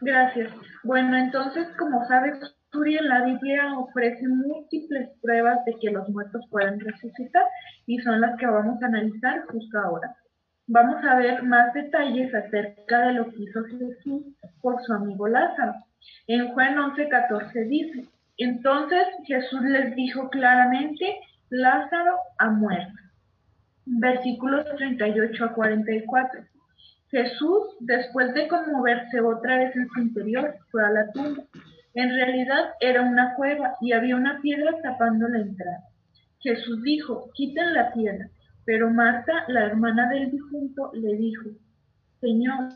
Gracias. 0.01 0.51
Bueno, 0.83 1.17
entonces, 1.17 1.67
como 1.77 2.05
sabes, 2.07 2.39
en 2.85 3.09
la 3.09 3.25
Biblia 3.25 3.77
ofrece 3.77 4.27
múltiples 4.27 5.09
pruebas 5.21 5.63
de 5.65 5.73
que 5.81 5.89
los 5.89 6.07
muertos 6.09 6.45
pueden 6.51 6.79
resucitar 6.79 7.43
y 7.85 7.97
son 7.99 8.21
las 8.21 8.37
que 8.37 8.45
vamos 8.45 8.81
a 8.81 8.85
analizar 8.85 9.45
justo 9.47 9.79
ahora. 9.79 10.15
Vamos 10.67 11.03
a 11.03 11.15
ver 11.15 11.43
más 11.43 11.73
detalles 11.73 12.33
acerca 12.33 13.07
de 13.07 13.13
lo 13.13 13.29
que 13.29 13.43
hizo 13.43 13.63
Jesús 13.63 14.23
por 14.61 14.81
su 14.83 14.93
amigo 14.93 15.27
Lázaro. 15.27 15.73
En 16.27 16.49
Juan 16.49 16.77
11:14 16.77 17.67
dice, 17.67 18.05
entonces 18.37 19.07
Jesús 19.25 19.61
les 19.63 19.95
dijo 19.95 20.29
claramente, 20.29 21.19
Lázaro 21.49 22.17
ha 22.37 22.49
muerto. 22.49 22.93
Versículos 23.85 24.65
38 24.75 25.45
a 25.45 25.53
44. 25.53 26.41
Jesús, 27.09 27.77
después 27.79 28.33
de 28.33 28.47
conmoverse 28.47 29.21
otra 29.21 29.57
vez 29.59 29.75
en 29.75 29.87
su 29.89 30.01
interior, 30.01 30.55
fue 30.71 30.85
a 30.85 30.91
la 30.91 31.11
tumba. 31.11 31.43
En 31.93 32.09
realidad 32.09 32.71
era 32.79 33.01
una 33.01 33.33
cueva 33.35 33.75
y 33.81 33.93
había 33.93 34.15
una 34.15 34.39
piedra 34.41 34.75
tapando 34.83 35.27
la 35.29 35.39
entrada. 35.39 35.83
Jesús 36.39 36.83
dijo, 36.83 37.29
quiten 37.33 37.73
la 37.73 37.93
piedra. 37.93 38.29
Pero 38.65 38.89
Marta, 38.89 39.45
la 39.47 39.65
hermana 39.65 40.09
del 40.09 40.29
difunto, 40.29 40.91
le 40.93 41.15
dijo, 41.15 41.49
Señor, 42.19 42.69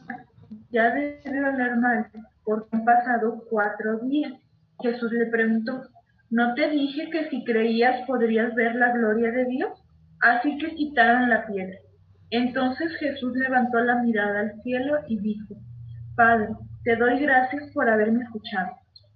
ya 0.71 0.91
debe 0.91 1.45
hablar 1.45 1.77
mal, 1.77 2.07
porque 2.45 2.69
han 2.71 2.85
pasado 2.85 3.43
cuatro 3.50 4.00
días. 4.00 4.33
Jesús 4.81 5.11
le 5.11 5.25
preguntó, 5.25 5.83
¿no 6.29 6.53
te 6.55 6.69
dije 6.69 7.09
que 7.09 7.29
si 7.29 7.43
creías 7.43 8.07
podrías 8.07 8.55
ver 8.55 8.75
la 8.75 8.91
gloria 8.93 9.31
de 9.31 9.45
Dios? 9.45 9.71
Así 10.21 10.57
que 10.57 10.73
quitaron 10.75 11.29
la 11.29 11.45
piedra. 11.45 11.77
Entonces 12.31 12.95
Jesús 12.97 13.33
levantó 13.35 13.79
la 13.81 14.01
mirada 14.01 14.39
al 14.39 14.61
cielo 14.63 15.00
y 15.07 15.19
dijo, 15.19 15.55
Padre, 16.15 16.47
te 16.83 16.95
doy 16.95 17.19
gracias 17.19 17.69
por 17.73 17.89
haberme 17.89 18.23
escuchado. 18.23 18.71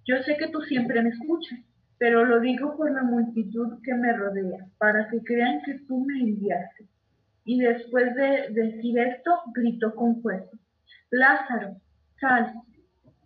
Yo 0.06 0.22
sé 0.24 0.36
que 0.38 0.50
tú 0.50 0.62
siempre 0.62 1.02
me 1.02 1.10
escuchas, 1.10 1.60
pero 1.98 2.26
lo 2.26 2.42
digo 2.42 2.76
por 2.76 2.92
la 2.92 3.04
multitud 3.04 3.82
que 3.84 3.94
me 3.94 4.12
rodea, 4.12 4.66
para 4.78 5.08
que 5.08 5.24
crean 5.24 5.62
que 5.66 5.80
tú 5.88 6.06
me 6.06 6.20
enviaste. 6.20 6.86
Y 7.46 7.60
después 7.60 8.14
de 8.16 8.50
decir 8.52 9.00
esto, 9.00 9.32
gritó 9.54 9.96
con 9.96 10.22
fuerza, 10.22 10.58
Lázaro, 11.10 11.78
sal. 12.20 12.54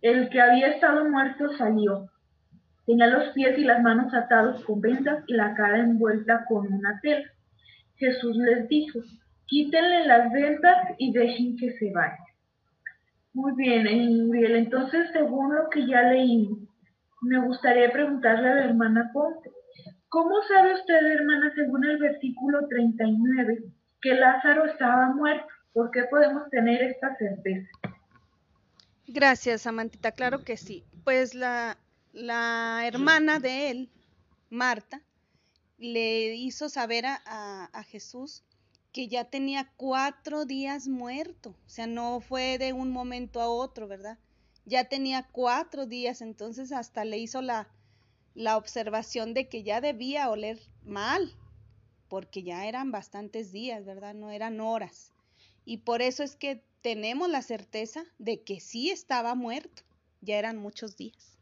El 0.02 0.28
que 0.30 0.40
había 0.40 0.68
estado 0.68 1.08
muerto 1.08 1.52
salió. 1.58 2.08
Tenía 2.86 3.08
los 3.08 3.30
pies 3.30 3.58
y 3.58 3.64
las 3.64 3.82
manos 3.82 4.14
atados 4.14 4.64
con 4.64 4.80
vendas 4.80 5.24
y 5.26 5.34
la 5.34 5.54
cara 5.54 5.80
envuelta 5.80 6.44
con 6.48 6.72
una 6.72 7.00
tela. 7.00 7.28
Jesús 7.96 8.36
les 8.36 8.68
dijo, 8.68 9.00
quítenle 9.50 10.06
las 10.06 10.32
ventas 10.32 10.94
y 10.96 11.12
dejen 11.12 11.56
que 11.56 11.72
se 11.72 11.90
vaya. 11.90 12.24
Muy 13.34 13.52
bien, 13.56 14.26
Muriel. 14.26 14.56
Entonces, 14.56 15.08
según 15.12 15.54
lo 15.54 15.68
que 15.70 15.86
ya 15.86 16.02
leímos, 16.02 16.60
me 17.20 17.38
gustaría 17.44 17.92
preguntarle 17.92 18.48
a 18.48 18.54
la 18.54 18.64
hermana 18.64 19.10
Ponte, 19.12 19.50
¿cómo 20.08 20.34
sabe 20.48 20.74
usted, 20.74 21.04
hermana, 21.04 21.52
según 21.54 21.84
el 21.84 21.98
versículo 21.98 22.66
39, 22.68 23.64
que 24.00 24.14
Lázaro 24.14 24.66
estaba 24.66 25.08
muerto? 25.14 25.48
¿Por 25.72 25.90
qué 25.90 26.04
podemos 26.04 26.48
tener 26.50 26.82
esta 26.82 27.16
certeza? 27.16 27.68
Gracias, 29.06 29.66
Amantita. 29.66 30.12
Claro 30.12 30.44
que 30.44 30.56
sí. 30.56 30.84
Pues 31.04 31.34
la, 31.34 31.76
la 32.12 32.82
hermana 32.86 33.40
de 33.40 33.70
él, 33.70 33.90
Marta, 34.48 35.00
le 35.78 36.34
hizo 36.34 36.68
saber 36.68 37.06
a, 37.06 37.64
a 37.72 37.82
Jesús 37.82 38.44
que 38.92 39.08
ya 39.08 39.24
tenía 39.24 39.70
cuatro 39.76 40.44
días 40.44 40.88
muerto, 40.88 41.50
o 41.50 41.68
sea, 41.68 41.86
no 41.86 42.20
fue 42.20 42.58
de 42.58 42.72
un 42.72 42.90
momento 42.90 43.40
a 43.40 43.48
otro, 43.48 43.86
¿verdad? 43.86 44.18
Ya 44.66 44.84
tenía 44.84 45.28
cuatro 45.30 45.86
días, 45.86 46.20
entonces 46.20 46.72
hasta 46.72 47.04
le 47.04 47.18
hizo 47.18 47.40
la, 47.40 47.68
la 48.34 48.56
observación 48.56 49.34
de 49.34 49.48
que 49.48 49.62
ya 49.62 49.80
debía 49.80 50.28
oler 50.28 50.58
mal, 50.84 51.32
porque 52.08 52.42
ya 52.42 52.66
eran 52.66 52.90
bastantes 52.90 53.52
días, 53.52 53.84
¿verdad? 53.84 54.14
No 54.14 54.30
eran 54.30 54.60
horas. 54.60 55.12
Y 55.64 55.78
por 55.78 56.02
eso 56.02 56.22
es 56.22 56.34
que 56.34 56.64
tenemos 56.82 57.28
la 57.28 57.42
certeza 57.42 58.04
de 58.18 58.42
que 58.42 58.60
sí 58.60 58.90
estaba 58.90 59.34
muerto, 59.34 59.82
ya 60.20 60.38
eran 60.38 60.56
muchos 60.56 60.96
días. 60.96 61.38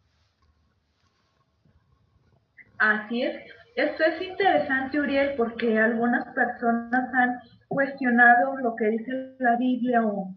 Así 2.78 3.22
es. 3.22 3.57
Esto 3.78 4.02
es 4.02 4.20
interesante, 4.20 4.98
Uriel, 4.98 5.34
porque 5.36 5.78
algunas 5.78 6.26
personas 6.34 7.14
han 7.14 7.38
cuestionado 7.68 8.56
lo 8.56 8.74
que 8.74 8.86
dice 8.86 9.36
la 9.38 9.54
Biblia 9.56 10.04
o 10.04 10.34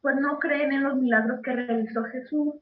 pues 0.00 0.14
no 0.14 0.38
creen 0.38 0.72
en 0.72 0.84
los 0.84 0.94
milagros 0.94 1.40
que 1.42 1.54
realizó 1.54 2.04
Jesús 2.04 2.54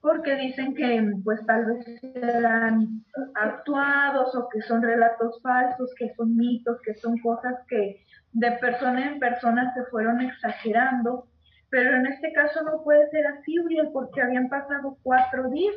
porque 0.00 0.34
dicen 0.34 0.74
que 0.74 1.12
pues 1.22 1.38
tal 1.46 1.66
vez 1.66 1.86
eran 2.02 3.04
actuados 3.36 4.34
o 4.34 4.48
que 4.48 4.60
son 4.62 4.82
relatos 4.82 5.40
falsos, 5.40 5.94
que 5.96 6.12
son 6.16 6.36
mitos, 6.36 6.80
que 6.84 6.94
son 6.94 7.16
cosas 7.18 7.54
que 7.68 8.04
de 8.32 8.50
persona 8.58 9.06
en 9.06 9.20
persona 9.20 9.72
se 9.74 9.84
fueron 9.84 10.20
exagerando. 10.20 11.28
Pero 11.68 11.94
en 11.94 12.06
este 12.06 12.32
caso 12.32 12.60
no 12.64 12.82
puede 12.82 13.08
ser 13.10 13.24
así, 13.24 13.56
Uriel, 13.60 13.90
porque 13.92 14.20
habían 14.20 14.48
pasado 14.48 14.98
cuatro 15.04 15.48
días 15.50 15.76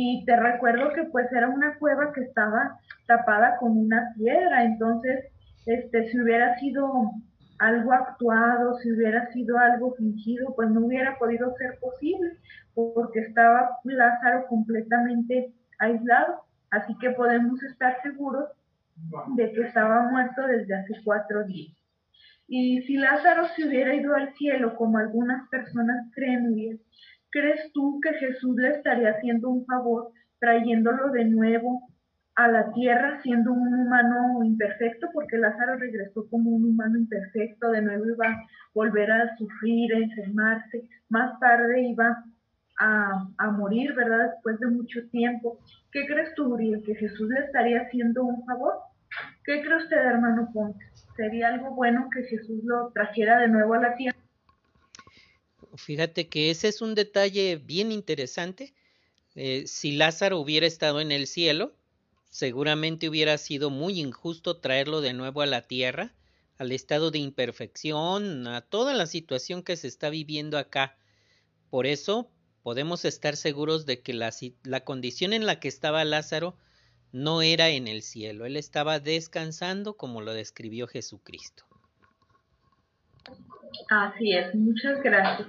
y 0.00 0.24
te 0.24 0.36
recuerdo 0.36 0.92
que 0.92 1.02
pues 1.10 1.26
era 1.32 1.48
una 1.48 1.76
cueva 1.76 2.12
que 2.12 2.20
estaba 2.20 2.78
tapada 3.08 3.56
con 3.56 3.76
una 3.76 4.14
piedra, 4.16 4.62
entonces 4.62 5.24
este 5.66 6.08
si 6.08 6.20
hubiera 6.20 6.56
sido 6.60 7.10
algo 7.58 7.92
actuado, 7.92 8.78
si 8.78 8.92
hubiera 8.92 9.26
sido 9.32 9.58
algo 9.58 9.96
fingido, 9.96 10.54
pues 10.54 10.70
no 10.70 10.86
hubiera 10.86 11.18
podido 11.18 11.52
ser 11.56 11.80
posible 11.80 12.30
porque 12.76 13.18
estaba 13.22 13.70
Lázaro 13.82 14.46
completamente 14.46 15.52
aislado, 15.80 16.44
así 16.70 16.96
que 16.98 17.10
podemos 17.10 17.60
estar 17.64 18.00
seguros 18.00 18.50
de 19.34 19.50
que 19.50 19.62
estaba 19.62 20.08
muerto 20.12 20.46
desde 20.46 20.76
hace 20.76 20.94
cuatro 21.02 21.42
días. 21.42 21.76
Y 22.46 22.82
si 22.82 22.98
Lázaro 22.98 23.48
se 23.48 23.66
hubiera 23.66 23.96
ido 23.96 24.14
al 24.14 24.32
cielo, 24.34 24.76
como 24.76 24.98
algunas 24.98 25.48
personas 25.48 26.06
creen, 26.14 26.54
¿Crees 27.30 27.72
tú 27.72 28.00
que 28.02 28.14
Jesús 28.14 28.56
le 28.56 28.70
estaría 28.70 29.10
haciendo 29.10 29.50
un 29.50 29.66
favor 29.66 30.12
trayéndolo 30.38 31.10
de 31.10 31.24
nuevo 31.26 31.88
a 32.34 32.48
la 32.48 32.72
tierra 32.72 33.20
siendo 33.22 33.52
un 33.52 33.74
humano 33.74 34.42
imperfecto? 34.44 35.08
Porque 35.12 35.38
Lázaro 35.38 35.76
regresó 35.76 36.28
como 36.30 36.50
un 36.50 36.64
humano 36.64 36.98
imperfecto, 36.98 37.70
de 37.70 37.82
nuevo 37.82 38.06
iba 38.06 38.28
a 38.28 38.46
volver 38.74 39.10
a 39.10 39.36
sufrir, 39.36 39.94
a 39.94 39.98
enfermarse, 39.98 40.88
más 41.08 41.38
tarde 41.40 41.82
iba 41.82 42.24
a, 42.80 43.28
a 43.36 43.50
morir, 43.50 43.94
¿verdad? 43.94 44.30
Después 44.30 44.58
de 44.60 44.68
mucho 44.68 45.00
tiempo. 45.10 45.58
¿Qué 45.92 46.06
crees 46.06 46.34
tú, 46.34 46.54
Uriel? 46.54 46.82
¿Que 46.82 46.94
Jesús 46.94 47.28
le 47.28 47.40
estaría 47.40 47.82
haciendo 47.82 48.24
un 48.24 48.44
favor? 48.46 48.74
¿Qué 49.44 49.62
cree 49.62 49.76
usted, 49.76 49.96
hermano 49.96 50.50
Ponte? 50.52 50.84
¿Sería 51.16 51.48
algo 51.48 51.74
bueno 51.74 52.08
que 52.12 52.22
Jesús 52.24 52.62
lo 52.64 52.90
trajera 52.92 53.40
de 53.40 53.48
nuevo 53.48 53.74
a 53.74 53.80
la 53.80 53.96
tierra? 53.96 54.17
Fíjate 55.78 56.28
que 56.28 56.50
ese 56.50 56.68
es 56.68 56.82
un 56.82 56.94
detalle 56.94 57.56
bien 57.56 57.92
interesante. 57.92 58.74
Eh, 59.36 59.64
si 59.66 59.92
Lázaro 59.92 60.38
hubiera 60.38 60.66
estado 60.66 61.00
en 61.00 61.12
el 61.12 61.26
cielo, 61.26 61.72
seguramente 62.30 63.08
hubiera 63.08 63.38
sido 63.38 63.70
muy 63.70 64.00
injusto 64.00 64.58
traerlo 64.58 65.00
de 65.00 65.12
nuevo 65.12 65.40
a 65.40 65.46
la 65.46 65.62
tierra, 65.62 66.14
al 66.58 66.72
estado 66.72 67.12
de 67.12 67.20
imperfección, 67.20 68.48
a 68.48 68.60
toda 68.60 68.92
la 68.92 69.06
situación 69.06 69.62
que 69.62 69.76
se 69.76 69.86
está 69.86 70.10
viviendo 70.10 70.58
acá. 70.58 70.98
Por 71.70 71.86
eso 71.86 72.28
podemos 72.64 73.04
estar 73.04 73.36
seguros 73.36 73.86
de 73.86 74.02
que 74.02 74.14
la, 74.14 74.34
la 74.64 74.84
condición 74.84 75.32
en 75.32 75.46
la 75.46 75.60
que 75.60 75.68
estaba 75.68 76.04
Lázaro 76.04 76.56
no 77.12 77.40
era 77.40 77.68
en 77.70 77.86
el 77.86 78.02
cielo, 78.02 78.46
él 78.46 78.56
estaba 78.56 78.98
descansando 78.98 79.96
como 79.96 80.20
lo 80.22 80.32
describió 80.32 80.88
Jesucristo. 80.88 81.67
Así 83.90 84.32
es, 84.34 84.54
muchas 84.54 85.02
gracias. 85.02 85.48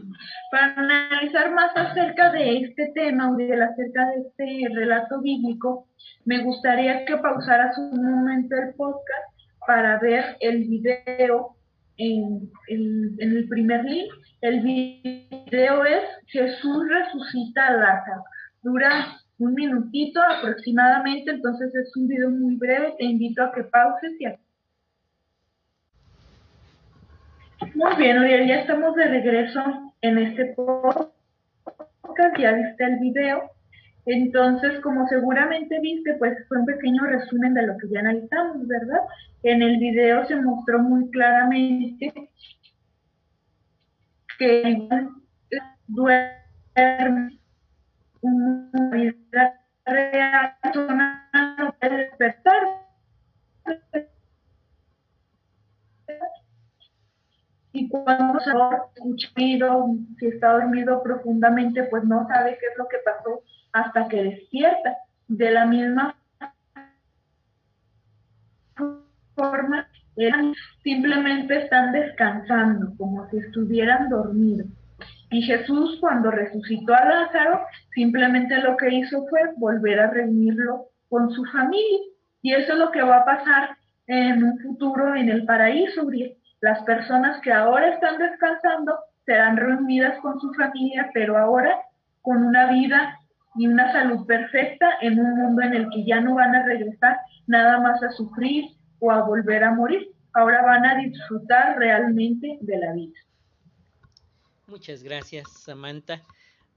Para 0.51 0.73
analizar 0.75 1.53
más 1.53 1.71
acerca 1.75 2.31
de 2.31 2.59
este 2.59 2.91
tema, 2.95 3.31
Uriel, 3.31 3.61
acerca 3.61 4.07
de 4.07 4.21
este 4.21 4.75
relato 4.75 5.21
bíblico, 5.21 5.87
me 6.25 6.43
gustaría 6.43 7.05
que 7.05 7.17
pausaras 7.17 7.77
un 7.77 8.01
momento 8.01 8.55
el 8.55 8.73
podcast 8.75 9.33
para 9.67 9.99
ver 9.99 10.37
el 10.39 10.65
video 10.65 11.55
en, 11.97 12.49
el 12.67 13.47
primer 13.49 13.83
link. 13.83 14.11
El 14.41 14.61
video 14.61 15.85
es 15.85 16.03
Jesús 16.27 16.87
resucita 16.87 17.67
a 17.67 17.71
Lázaro. 17.71 18.23
Dura 18.63 19.07
un 19.37 19.53
minutito 19.53 20.21
aproximadamente, 20.21 21.31
entonces 21.31 21.73
es 21.75 21.95
un 21.97 22.07
video 22.07 22.29
muy 22.29 22.55
breve. 22.55 22.95
Te 22.97 23.05
invito 23.05 23.43
a 23.43 23.51
que 23.51 23.63
pauses 23.63 24.13
y 24.19 24.25
a 24.25 24.37
Muy 27.75 27.95
bien, 27.97 28.19
Uriel, 28.19 28.47
ya 28.47 28.61
estamos 28.61 28.95
de 28.95 29.05
regreso 29.05 29.93
en 30.01 30.17
este 30.17 30.53
podcast, 30.55 31.11
ya 32.37 32.53
viste 32.53 32.83
el 32.83 32.99
video. 32.99 33.51
Entonces, 34.05 34.79
como 34.81 35.07
seguramente 35.07 35.79
viste, 35.79 36.13
pues 36.15 36.37
fue 36.47 36.59
un 36.59 36.65
pequeño 36.65 37.03
resumen 37.03 37.53
de 37.53 37.67
lo 37.67 37.77
que 37.77 37.89
ya 37.89 37.99
analizamos, 37.99 38.67
¿verdad? 38.67 39.01
En 39.43 39.61
el 39.61 39.77
video 39.77 40.25
se 40.25 40.35
mostró 40.37 40.79
muy 40.79 41.09
claramente 41.11 42.29
que 44.37 44.89
duerme 45.87 47.39
una 48.21 48.89
vida 48.91 49.61
real, 49.85 50.53
no 51.57 51.75
puede 51.79 51.97
despertar 51.97 52.63
y 57.79 57.87
cuando 57.87 58.41
se 58.41 58.51
dormido, 58.51 59.95
si 60.19 60.27
está 60.27 60.51
dormido 60.51 61.01
profundamente, 61.01 61.83
pues 61.83 62.03
no 62.03 62.27
sabe 62.27 62.57
qué 62.59 62.65
es 62.65 62.77
lo 62.77 62.89
que 62.89 62.97
pasó 63.05 63.41
hasta 63.71 64.09
que 64.09 64.21
despierta. 64.21 64.97
De 65.29 65.49
la 65.51 65.65
misma 65.65 66.13
forma, 69.33 69.87
simplemente 70.83 71.63
están 71.63 71.93
descansando, 71.93 72.93
como 72.97 73.29
si 73.29 73.37
estuvieran 73.37 74.09
dormidos. 74.09 74.67
Y 75.31 75.41
Jesús, 75.43 75.97
cuando 76.01 76.31
resucitó 76.31 76.93
a 76.93 77.05
Lázaro, 77.05 77.61
simplemente 77.93 78.57
lo 78.57 78.75
que 78.75 78.93
hizo 78.93 79.25
fue 79.29 79.39
volver 79.55 80.01
a 80.01 80.09
reunirlo 80.09 80.87
con 81.07 81.31
su 81.31 81.45
familia. 81.45 81.99
Y 82.41 82.53
eso 82.53 82.73
es 82.73 82.79
lo 82.79 82.91
que 82.91 83.03
va 83.03 83.19
a 83.19 83.25
pasar 83.25 83.77
en 84.07 84.43
un 84.43 84.59
futuro 84.59 85.15
en 85.15 85.29
el 85.29 85.45
paraíso, 85.45 86.05
las 86.61 86.83
personas 86.83 87.41
que 87.41 87.51
ahora 87.51 87.89
están 87.89 88.17
descansando 88.17 88.97
serán 89.25 89.57
reunidas 89.57 90.19
con 90.21 90.39
su 90.39 90.53
familia, 90.53 91.09
pero 91.13 91.37
ahora 91.37 91.79
con 92.21 92.43
una 92.43 92.71
vida 92.71 93.17
y 93.55 93.67
una 93.67 93.91
salud 93.91 94.25
perfecta 94.25 94.97
en 95.01 95.19
un 95.19 95.35
mundo 95.35 95.61
en 95.61 95.73
el 95.73 95.89
que 95.89 96.05
ya 96.05 96.19
no 96.19 96.35
van 96.35 96.55
a 96.55 96.65
regresar 96.65 97.17
nada 97.47 97.79
más 97.79 98.01
a 98.03 98.11
sufrir 98.11 98.65
o 98.99 99.11
a 99.11 99.23
volver 99.23 99.63
a 99.63 99.73
morir. 99.73 100.09
Ahora 100.33 100.61
van 100.63 100.85
a 100.85 100.95
disfrutar 100.95 101.77
realmente 101.77 102.57
de 102.61 102.77
la 102.77 102.93
vida. 102.93 103.17
Muchas 104.67 105.01
gracias, 105.03 105.51
Samantha. 105.63 106.21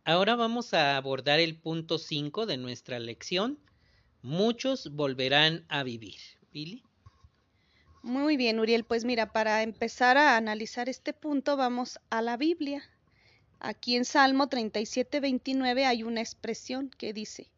Ahora 0.04 0.34
vamos 0.34 0.72
a 0.74 0.96
abordar 0.96 1.40
el 1.40 1.56
punto 1.56 1.98
5 1.98 2.46
de 2.46 2.56
nuestra 2.56 2.98
lección. 2.98 3.58
Muchos 4.22 4.94
volverán 4.94 5.64
a 5.68 5.82
vivir. 5.82 6.20
Billy. 6.52 6.82
Muy 8.02 8.36
bien, 8.36 8.58
Uriel. 8.58 8.84
Pues 8.84 9.04
mira, 9.04 9.32
para 9.32 9.62
empezar 9.62 10.18
a 10.18 10.36
analizar 10.36 10.88
este 10.88 11.12
punto, 11.12 11.56
vamos 11.56 12.00
a 12.10 12.20
la 12.20 12.36
Biblia. 12.36 12.82
Aquí 13.60 13.94
en 13.94 14.04
Salmo 14.04 14.48
37, 14.48 15.20
29 15.20 15.86
hay 15.86 16.02
una 16.02 16.20
expresión 16.20 16.90
que 16.90 17.12
dice, 17.12 17.52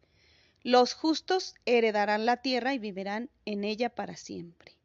los 0.61 0.93
justos 0.93 1.55
heredarán 1.65 2.27
la 2.27 2.37
tierra 2.37 2.75
y 2.75 2.79
vivirán 2.79 3.31
en 3.45 3.63
ella 3.63 3.89
para 3.89 4.15
siempre. 4.17 4.77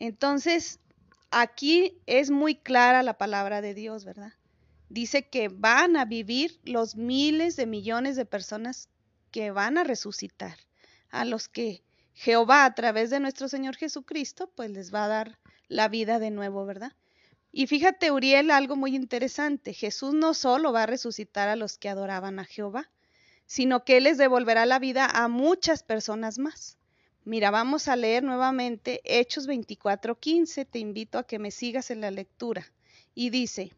Entonces, 0.00 0.80
aquí 1.30 2.00
es 2.06 2.30
muy 2.30 2.56
clara 2.56 3.04
la 3.04 3.16
palabra 3.16 3.60
de 3.60 3.74
Dios, 3.74 4.04
¿verdad? 4.04 4.32
Dice 4.88 5.28
que 5.28 5.48
van 5.48 5.96
a 5.96 6.04
vivir 6.04 6.58
los 6.64 6.96
miles 6.96 7.54
de 7.54 7.66
millones 7.66 8.16
de 8.16 8.26
personas 8.26 8.88
que 9.30 9.52
van 9.52 9.78
a 9.78 9.84
resucitar, 9.84 10.58
a 11.10 11.24
los 11.24 11.48
que 11.48 11.84
Jehová 12.14 12.64
a 12.64 12.74
través 12.74 13.10
de 13.10 13.20
nuestro 13.20 13.48
Señor 13.48 13.76
Jesucristo, 13.76 14.50
pues 14.54 14.70
les 14.70 14.94
va 14.94 15.04
a 15.04 15.08
dar 15.08 15.38
la 15.68 15.88
vida 15.88 16.18
de 16.18 16.30
nuevo, 16.30 16.64
¿verdad? 16.64 16.92
Y 17.52 17.66
fíjate, 17.66 18.10
Uriel, 18.10 18.50
algo 18.50 18.76
muy 18.76 18.96
interesante. 18.96 19.72
Jesús 19.74 20.14
no 20.14 20.34
solo 20.34 20.72
va 20.72 20.84
a 20.84 20.86
resucitar 20.86 21.48
a 21.48 21.56
los 21.56 21.78
que 21.78 21.88
adoraban 21.88 22.38
a 22.38 22.44
Jehová, 22.44 22.90
sino 23.46 23.84
que 23.84 23.98
Él 23.98 24.04
les 24.04 24.18
devolverá 24.18 24.66
la 24.66 24.78
vida 24.78 25.06
a 25.06 25.28
muchas 25.28 25.82
personas 25.82 26.38
más. 26.38 26.78
Mira, 27.24 27.50
vamos 27.50 27.88
a 27.88 27.96
leer 27.96 28.22
nuevamente 28.22 29.00
Hechos 29.04 29.46
24:15. 29.46 30.64
Te 30.64 30.78
invito 30.78 31.18
a 31.18 31.26
que 31.26 31.38
me 31.38 31.50
sigas 31.50 31.90
en 31.90 32.00
la 32.00 32.10
lectura. 32.10 32.72
Y 33.14 33.30
dice, 33.30 33.72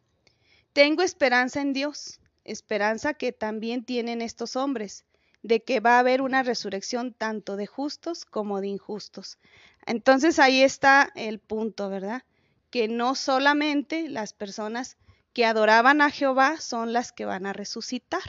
Tengo 0.73 1.03
esperanza 1.03 1.61
en 1.61 1.73
Dios, 1.73 2.19
esperanza 2.43 3.13
que 3.13 3.31
también 3.31 3.83
tienen 3.85 4.21
estos 4.21 4.55
hombres, 4.55 5.05
de 5.43 5.63
que 5.63 5.79
va 5.79 5.95
a 5.95 5.99
haber 5.99 6.21
una 6.21 6.43
resurrección 6.43 7.13
tanto 7.13 7.55
de 7.55 7.67
justos 7.67 8.25
como 8.25 8.61
de 8.61 8.67
injustos. 8.67 9.37
Entonces 9.85 10.39
ahí 10.39 10.61
está 10.61 11.11
el 11.15 11.39
punto, 11.39 11.89
¿verdad? 11.89 12.23
Que 12.69 12.87
no 12.87 13.15
solamente 13.15 14.09
las 14.09 14.33
personas 14.33 14.97
que 15.33 15.45
adoraban 15.45 16.01
a 16.01 16.09
Jehová 16.09 16.59
son 16.59 16.93
las 16.93 17.11
que 17.11 17.25
van 17.25 17.45
a 17.45 17.53
resucitar, 17.53 18.23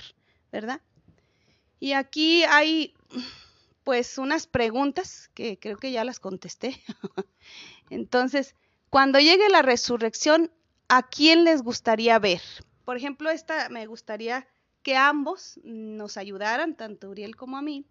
¿verdad? 0.52 0.80
Y 1.80 1.92
aquí 1.92 2.44
hay 2.44 2.94
pues 3.84 4.18
unas 4.18 4.46
preguntas 4.46 5.30
que 5.32 5.58
creo 5.58 5.78
que 5.78 5.90
ya 5.90 6.04
las 6.04 6.20
contesté. 6.20 6.80
Entonces, 7.90 8.54
cuando 8.90 9.18
llegue 9.18 9.48
la 9.48 9.62
resurrección, 9.62 10.52
¿a 10.88 11.08
quién 11.08 11.44
les 11.44 11.62
gustaría 11.62 12.18
ver? 12.18 12.42
Por 12.84 12.96
ejemplo, 12.96 13.30
esta 13.30 13.68
me 13.70 13.86
gustaría 13.86 14.46
que 14.88 14.96
ambos 14.96 15.60
nos 15.64 16.16
ayudaran, 16.16 16.74
tanto 16.74 17.10
Uriel 17.10 17.36
como 17.36 17.58
a 17.58 17.62
mí, 17.62 17.84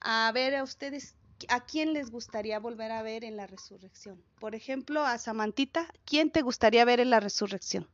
a 0.00 0.32
ver 0.34 0.56
a 0.56 0.64
ustedes 0.64 1.14
a 1.48 1.64
quién 1.64 1.92
les 1.92 2.10
gustaría 2.10 2.58
volver 2.58 2.90
a 2.90 3.04
ver 3.04 3.22
en 3.22 3.36
la 3.36 3.46
resurrección. 3.46 4.20
Por 4.40 4.56
ejemplo, 4.56 5.02
a 5.02 5.18
Samantita, 5.18 5.86
¿quién 6.04 6.32
te 6.32 6.42
gustaría 6.42 6.84
ver 6.84 6.98
en 6.98 7.10
la 7.10 7.20
resurrección? 7.20 7.86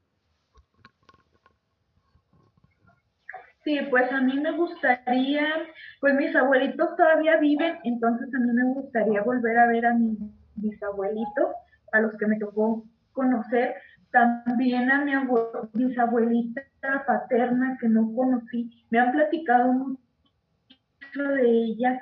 Sí, 3.64 3.78
pues 3.90 4.10
a 4.10 4.22
mí 4.22 4.40
me 4.40 4.52
gustaría, 4.52 5.46
pues 6.00 6.14
mis 6.14 6.34
abuelitos 6.34 6.96
todavía 6.96 7.36
viven, 7.36 7.80
entonces 7.84 8.34
a 8.34 8.38
mí 8.38 8.50
me 8.50 8.64
gustaría 8.72 9.20
volver 9.20 9.58
a 9.58 9.66
ver 9.66 9.84
a 9.84 9.92
mis 9.92 10.16
bisabuelitos, 10.54 11.50
a 11.92 12.00
los 12.00 12.16
que 12.16 12.26
me 12.26 12.38
tocó 12.38 12.86
conocer, 13.12 13.74
también 14.10 14.90
a 14.90 15.04
mi 15.04 15.12
bisabuelita 15.74 16.62
paterna 17.06 17.78
que 17.80 17.88
no 17.88 18.12
conocí. 18.14 18.70
Me 18.90 18.98
han 18.98 19.12
platicado 19.12 19.72
mucho 19.72 19.98
de 21.34 21.48
ella, 21.48 22.00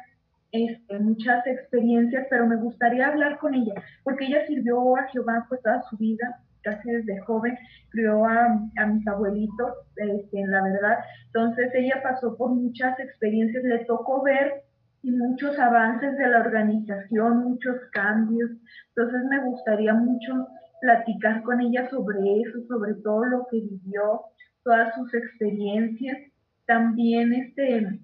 este, 0.53 0.99
muchas 0.99 1.47
experiencias, 1.47 2.27
pero 2.31 2.47
me 2.47 2.57
gustaría 2.57 3.09
hablar 3.09 3.39
con 3.39 3.55
ella, 3.55 3.75
porque 4.03 4.27
ella 4.27 4.47
sirvió 4.47 4.97
a 4.97 5.07
Jehová 5.09 5.47
pues 5.49 5.63
toda 5.63 5.83
su 5.83 5.97
vida, 5.97 6.41
casi 6.63 6.91
desde 6.91 7.21
joven, 7.21 7.57
crió 7.91 8.25
a, 8.25 8.59
a 8.77 8.87
mis 8.87 9.07
abuelitos, 9.07 9.73
este, 9.97 10.47
la 10.47 10.63
verdad. 10.63 10.99
Entonces 11.27 11.71
ella 11.75 12.01
pasó 12.03 12.37
por 12.37 12.51
muchas 12.51 12.99
experiencias, 12.99 13.65
le 13.65 13.85
tocó 13.85 14.23
ver 14.23 14.65
muchos 15.03 15.59
avances 15.59 16.17
de 16.19 16.29
la 16.29 16.41
organización, 16.41 17.45
muchos 17.45 17.77
cambios. 17.93 18.51
Entonces 18.95 19.25
me 19.25 19.45
gustaría 19.45 19.95
mucho 19.95 20.49
platicar 20.81 21.43
con 21.43 21.61
ella 21.61 21.89
sobre 21.91 22.41
eso, 22.41 22.61
sobre 22.69 22.95
todo 22.95 23.25
lo 23.25 23.47
que 23.51 23.61
vivió, 23.61 24.23
todas 24.65 24.95
sus 24.95 25.13
experiencias. 25.15 26.19
También, 26.67 27.33
este, 27.33 28.01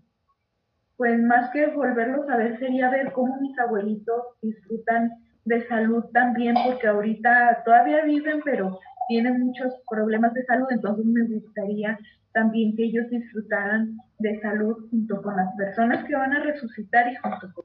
pues 0.97 1.21
más 1.23 1.51
que 1.51 1.67
volverlos 1.69 2.29
a 2.29 2.37
ver, 2.37 2.59
sería 2.59 2.91
ver 2.91 3.13
cómo 3.13 3.41
mis 3.41 3.59
abuelitos 3.59 4.23
disfrutan 4.43 5.13
de 5.45 5.67
salud 5.69 6.05
también, 6.13 6.57
porque 6.65 6.89
ahorita 6.89 7.63
todavía 7.65 8.05
viven, 8.05 8.41
pero 8.45 8.79
tienen 9.09 9.41
muchos 9.41 9.73
problemas 9.89 10.35
de 10.35 10.45
salud, 10.45 10.67
entonces 10.71 11.05
me 11.07 11.25
gustaría 11.25 11.99
también 12.33 12.75
que 12.77 12.85
ellos 12.85 13.09
disfrutaran 13.09 13.97
de 14.19 14.41
salud 14.41 14.89
junto 14.91 15.23
con 15.23 15.37
las 15.37 15.55
personas 15.57 16.05
que 16.05 16.17
van 16.17 16.33
a 16.33 16.43
resucitar 16.43 17.11
y 17.13 17.17
junto 17.17 17.53
con 17.55 17.65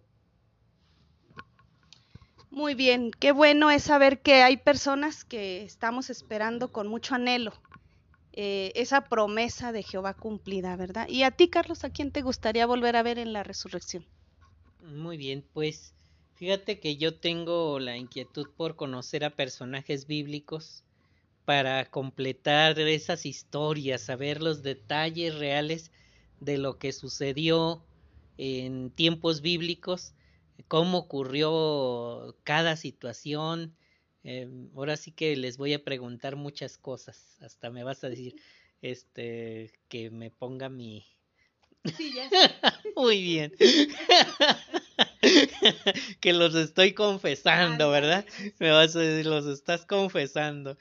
muy 2.51 2.75
bien, 2.75 3.12
qué 3.17 3.32
bueno 3.32 3.71
es 3.71 3.84
saber 3.84 4.19
que 4.19 4.43
hay 4.43 4.58
personas 4.58 5.23
que 5.23 5.63
estamos 5.63 6.10
esperando 6.10 6.73
con 6.73 6.88
mucho 6.88 7.15
anhelo 7.15 7.54
eh, 8.33 8.71
esa 8.75 9.07
promesa 9.09 9.71
de 9.71 9.83
Jehová 9.83 10.13
cumplida, 10.15 10.75
¿verdad? 10.75 11.07
Y 11.09 11.23
a 11.23 11.31
ti, 11.31 11.49
Carlos, 11.49 11.83
¿a 11.83 11.89
quién 11.91 12.11
te 12.11 12.21
gustaría 12.21 12.65
volver 12.65 12.95
a 12.95 13.03
ver 13.03 13.19
en 13.19 13.33
la 13.33 13.43
resurrección? 13.43 14.07
Muy 14.79 15.17
bien, 15.17 15.47
pues 15.53 15.95
fíjate 16.33 16.79
que 16.79 16.97
yo 16.97 17.19
tengo 17.19 17.79
la 17.79 17.97
inquietud 17.97 18.53
por 18.55 18.75
conocer 18.75 19.23
a 19.23 19.35
personajes 19.35 20.07
bíblicos 20.07 20.83
para 21.45 21.89
completar 21.91 22.79
esas 22.79 23.25
historias, 23.25 24.03
saber 24.03 24.41
los 24.41 24.63
detalles 24.63 25.35
reales 25.39 25.91
de 26.39 26.57
lo 26.57 26.79
que 26.79 26.93
sucedió 26.93 27.87
en 28.37 28.91
tiempos 28.91 29.41
bíblicos, 29.41 30.15
cómo 30.67 30.99
ocurrió 30.99 32.39
cada 32.43 32.75
situación, 32.77 33.77
Em, 34.23 34.69
ahora 34.75 34.97
sí 34.97 35.12
que 35.12 35.36
les 35.36 35.57
voy 35.57 35.73
a 35.73 35.84
preguntar 35.84 36.36
muchas 36.36 36.77
cosas. 36.77 37.38
Hasta 37.41 37.69
me 37.69 37.84
vas 37.84 38.03
a 38.03 38.10
decir, 38.10 38.36
este, 38.81 39.71
que 39.88 40.10
me 40.10 40.31
ponga 40.31 40.69
mi. 40.69 41.05
Sí, 41.97 42.13
ya. 42.13 42.29
Muy 42.95 43.21
bien. 43.21 43.53
que 46.19 46.34
los 46.34 46.55
estoy 46.55 46.93
confesando, 46.93 47.89
¿verdad? 47.89 48.25
Me 48.60 48.71
vas 48.71 48.95
a 48.95 48.99
decir, 48.99 49.25
los 49.25 49.47
estás 49.47 49.86
confesando. 49.86 50.77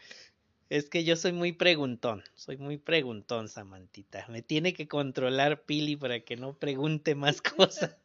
Es 0.71 0.89
que 0.89 1.03
yo 1.03 1.17
soy 1.17 1.33
muy 1.33 1.53
preguntón, 1.53 2.23
soy 2.37 2.57
muy 2.57 2.79
preguntón, 2.79 3.49
Samantita. 3.49 4.25
Me 4.29 4.41
tiene 4.41 4.73
que 4.73 4.87
controlar 4.87 5.65
Pili 5.65 5.97
para 5.97 6.21
que 6.21 6.37
no 6.37 6.55
pregunte 6.55 7.17
más 7.17 7.43
cosas. 7.43 7.97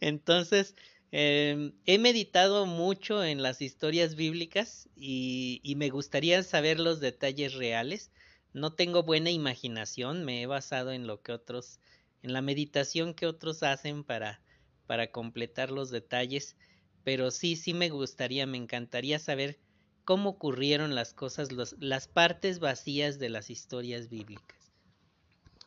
Entonces, 0.00 0.74
Em, 1.12 1.72
he 1.86 1.98
meditado 1.98 2.66
mucho 2.66 3.24
en 3.24 3.42
las 3.42 3.60
historias 3.60 4.14
bíblicas 4.14 4.88
y, 4.94 5.60
y, 5.64 5.74
me 5.74 5.90
gustaría 5.90 6.42
saber 6.44 6.78
los 6.78 7.00
detalles 7.00 7.54
reales. 7.54 8.12
No 8.52 8.72
tengo 8.72 9.02
buena 9.02 9.30
imaginación, 9.30 10.24
me 10.24 10.42
he 10.42 10.46
basado 10.46 10.92
en 10.92 11.06
lo 11.06 11.20
que 11.22 11.32
otros, 11.32 11.80
en 12.22 12.32
la 12.32 12.42
meditación 12.42 13.14
que 13.14 13.26
otros 13.26 13.62
hacen 13.62 14.04
para, 14.04 14.40
para 14.86 15.10
completar 15.10 15.70
los 15.70 15.90
detalles, 15.90 16.56
pero 17.02 17.30
sí, 17.30 17.56
sí 17.56 17.74
me 17.74 17.88
gustaría, 17.88 18.46
me 18.46 18.58
encantaría 18.58 19.18
saber 19.18 19.58
cómo 20.04 20.30
ocurrieron 20.30 20.94
las 20.94 21.12
cosas, 21.12 21.52
los, 21.52 21.76
las 21.78 22.08
partes 22.08 22.58
vacías 22.60 23.18
de 23.18 23.30
las 23.30 23.50
historias 23.50 24.08
bíblicas. 24.08 24.72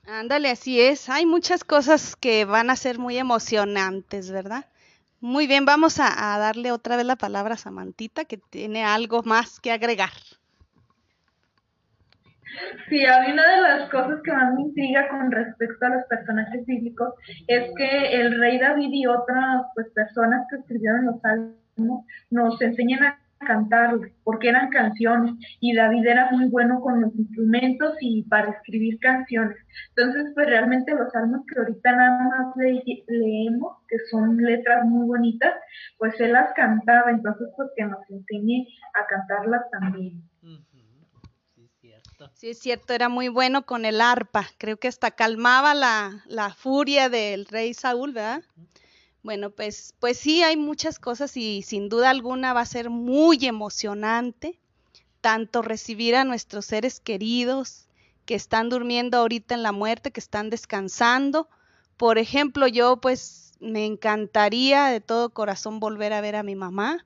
Ándale, 0.05 0.49
así 0.49 0.81
es. 0.81 1.09
Hay 1.09 1.25
muchas 1.25 1.63
cosas 1.63 2.15
que 2.15 2.43
van 2.45 2.69
a 2.69 2.75
ser 2.75 2.99
muy 2.99 3.17
emocionantes, 3.17 4.31
¿verdad? 4.31 4.67
Muy 5.23 5.47
bien, 5.47 5.63
vamos 5.63 6.01
a, 6.01 6.37
darle 6.37 6.73
otra 6.73 6.97
vez 6.97 7.05
la 7.05 7.15
palabra 7.15 7.53
a 7.53 7.57
Samantita, 7.57 8.25
que 8.25 8.35
tiene 8.35 8.83
algo 8.83 9.23
más 9.23 9.61
que 9.61 9.71
agregar. 9.71 10.09
Sí, 12.89 13.05
a 13.05 13.21
mí 13.21 13.31
una 13.31 13.55
de 13.55 13.61
las 13.61 13.89
cosas 13.89 14.19
que 14.21 14.33
más 14.33 14.53
me 14.53 14.63
intriga 14.63 15.07
con 15.07 15.31
respecto 15.31 15.85
a 15.85 15.91
los 15.91 16.03
personajes 16.09 16.65
bíblicos 16.65 17.13
es 17.47 17.71
que 17.77 18.19
el 18.19 18.37
rey 18.37 18.59
David 18.59 18.89
y 18.91 19.05
otras 19.05 19.63
pues, 19.75 19.87
personas 19.95 20.45
que 20.49 20.57
escribieron 20.57 21.05
los 21.05 21.21
salmos 21.21 22.05
nos 22.29 22.61
enseñan 22.61 23.03
a 23.05 23.22
cantar, 23.43 23.97
porque 24.23 24.49
eran 24.49 24.69
canciones 24.69 25.35
y 25.59 25.75
David 25.75 26.05
era 26.05 26.31
muy 26.31 26.49
bueno 26.49 26.79
con 26.81 27.01
los 27.01 27.15
instrumentos 27.15 27.95
y 28.01 28.23
para 28.23 28.51
escribir 28.51 28.99
canciones. 28.99 29.57
Entonces, 29.95 30.31
pues 30.33 30.47
realmente 30.47 30.93
los 30.95 31.11
salmos 31.11 31.41
que 31.47 31.59
ahorita 31.59 31.91
nada 31.91 32.23
más 32.29 32.55
leemos, 33.07 33.77
que 33.87 33.97
son 34.09 34.37
letras 34.37 34.85
muy 34.85 35.07
bonitas, 35.07 35.53
pues 35.97 36.19
él 36.19 36.33
las 36.33 36.53
cantaba, 36.53 37.11
entonces 37.11 37.47
pues 37.55 37.69
que 37.75 37.85
nos 37.85 37.99
enseñe 38.09 38.67
a 38.93 39.05
cantarlas 39.07 39.69
también. 39.71 40.23
Sí, 42.35 42.49
es 42.49 42.59
cierto, 42.59 42.93
era 42.93 43.09
muy 43.09 43.27
bueno 43.27 43.65
con 43.65 43.85
el 43.85 43.99
arpa, 43.99 44.45
creo 44.57 44.77
que 44.77 44.87
hasta 44.87 45.11
calmaba 45.11 45.73
la, 45.73 46.23
la 46.27 46.51
furia 46.51 47.09
del 47.09 47.45
rey 47.45 47.73
Saúl, 47.73 48.13
¿verdad? 48.13 48.43
Bueno, 49.23 49.51
pues, 49.51 49.95
pues 49.99 50.17
sí, 50.19 50.43
hay 50.43 50.57
muchas 50.57 50.99
cosas 50.99 51.37
y 51.37 51.61
sin 51.61 51.87
duda 51.87 52.09
alguna 52.09 52.53
va 52.53 52.61
a 52.61 52.65
ser 52.65 52.89
muy 52.89 53.45
emocionante 53.45 54.59
tanto 55.21 55.61
recibir 55.61 56.15
a 56.15 56.25
nuestros 56.25 56.65
seres 56.65 56.99
queridos 56.99 57.87
que 58.25 58.35
están 58.35 58.69
durmiendo 58.69 59.17
ahorita 59.17 59.55
en 59.55 59.63
la 59.63 59.71
muerte, 59.71 60.11
que 60.11 60.19
están 60.19 60.49
descansando. 60.49 61.47
Por 61.95 62.17
ejemplo, 62.17 62.67
yo 62.67 62.97
pues 62.97 63.53
me 63.61 63.85
encantaría 63.85 64.87
de 64.87 64.99
todo 64.99 65.29
corazón 65.29 65.79
volver 65.79 66.11
a 66.11 66.19
ver 66.19 66.35
a 66.35 66.43
mi 66.43 66.55
mamá, 66.55 67.05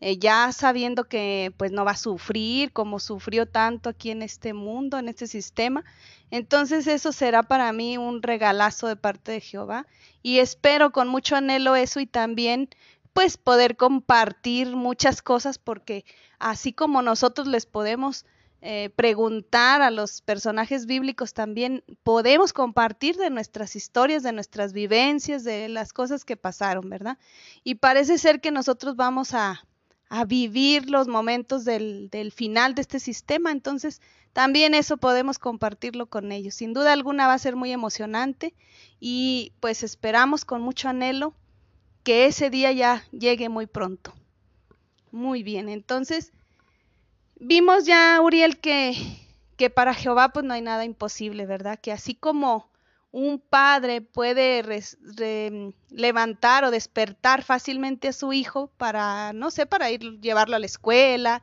eh, 0.00 0.18
ya 0.18 0.50
sabiendo 0.52 1.04
que 1.04 1.52
pues 1.56 1.72
no 1.72 1.84
va 1.84 1.92
a 1.92 1.96
sufrir 1.96 2.72
como 2.72 3.00
sufrió 3.00 3.46
tanto 3.46 3.90
aquí 3.90 4.10
en 4.10 4.22
este 4.22 4.54
mundo, 4.54 4.98
en 4.98 5.08
este 5.08 5.26
sistema. 5.26 5.84
Entonces 6.30 6.86
eso 6.86 7.12
será 7.12 7.42
para 7.42 7.72
mí 7.72 7.98
un 7.98 8.22
regalazo 8.22 8.86
de 8.86 8.96
parte 8.96 9.32
de 9.32 9.40
Jehová 9.40 9.86
y 10.22 10.38
espero 10.38 10.90
con 10.92 11.08
mucho 11.08 11.36
anhelo 11.36 11.76
eso 11.76 12.00
y 12.00 12.06
también 12.06 12.70
pues 13.12 13.36
poder 13.36 13.76
compartir 13.76 14.74
muchas 14.76 15.20
cosas 15.20 15.58
porque 15.58 16.04
así 16.38 16.72
como 16.72 17.02
nosotros 17.02 17.46
les 17.46 17.66
podemos 17.66 18.24
eh, 18.62 18.90
preguntar 18.94 19.80
a 19.80 19.90
los 19.90 20.20
personajes 20.20 20.84
bíblicos 20.84 21.32
también 21.32 21.82
podemos 22.02 22.52
compartir 22.52 23.16
de 23.16 23.30
nuestras 23.30 23.74
historias, 23.74 24.22
de 24.22 24.32
nuestras 24.32 24.74
vivencias, 24.74 25.44
de 25.44 25.68
las 25.68 25.94
cosas 25.94 26.26
que 26.26 26.36
pasaron, 26.36 26.90
¿verdad? 26.90 27.18
Y 27.64 27.76
parece 27.76 28.18
ser 28.18 28.42
que 28.42 28.50
nosotros 28.50 28.96
vamos 28.96 29.32
a, 29.32 29.64
a 30.10 30.24
vivir 30.24 30.90
los 30.90 31.06
momentos 31.06 31.64
del, 31.64 32.10
del, 32.10 32.32
final 32.32 32.74
de 32.74 32.82
este 32.82 32.98
sistema, 32.98 33.52
entonces 33.52 34.02
también 34.32 34.74
eso 34.74 34.96
podemos 34.96 35.38
compartirlo 35.38 36.06
con 36.06 36.32
ellos. 36.32 36.54
Sin 36.54 36.74
duda 36.74 36.92
alguna 36.92 37.28
va 37.28 37.34
a 37.34 37.38
ser 37.38 37.54
muy 37.54 37.70
emocionante 37.72 38.54
y 38.98 39.52
pues 39.60 39.84
esperamos 39.84 40.44
con 40.44 40.62
mucho 40.62 40.88
anhelo 40.88 41.32
que 42.02 42.26
ese 42.26 42.50
día 42.50 42.72
ya 42.72 43.04
llegue 43.12 43.48
muy 43.48 43.66
pronto. 43.66 44.12
Muy 45.12 45.42
bien, 45.42 45.68
entonces 45.68 46.32
vimos 47.38 47.84
ya, 47.84 48.20
Uriel, 48.20 48.58
que, 48.58 48.94
que 49.56 49.70
para 49.70 49.94
Jehová 49.94 50.30
pues 50.30 50.44
no 50.44 50.54
hay 50.54 50.62
nada 50.62 50.84
imposible, 50.84 51.46
¿verdad? 51.46 51.78
Que 51.80 51.92
así 51.92 52.14
como 52.14 52.69
un 53.12 53.40
padre 53.40 54.00
puede 54.00 54.62
levantar 55.90 56.64
o 56.64 56.70
despertar 56.70 57.42
fácilmente 57.42 58.08
a 58.08 58.12
su 58.12 58.32
hijo 58.32 58.70
para, 58.76 59.32
no 59.32 59.50
sé, 59.50 59.66
para 59.66 59.90
ir 59.90 60.20
llevarlo 60.20 60.56
a 60.56 60.60
la 60.60 60.66
escuela, 60.66 61.42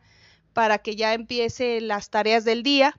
para 0.54 0.78
que 0.80 0.96
ya 0.96 1.14
empiece 1.14 1.82
las 1.82 2.10
tareas 2.10 2.46
del 2.46 2.64
día, 2.64 2.96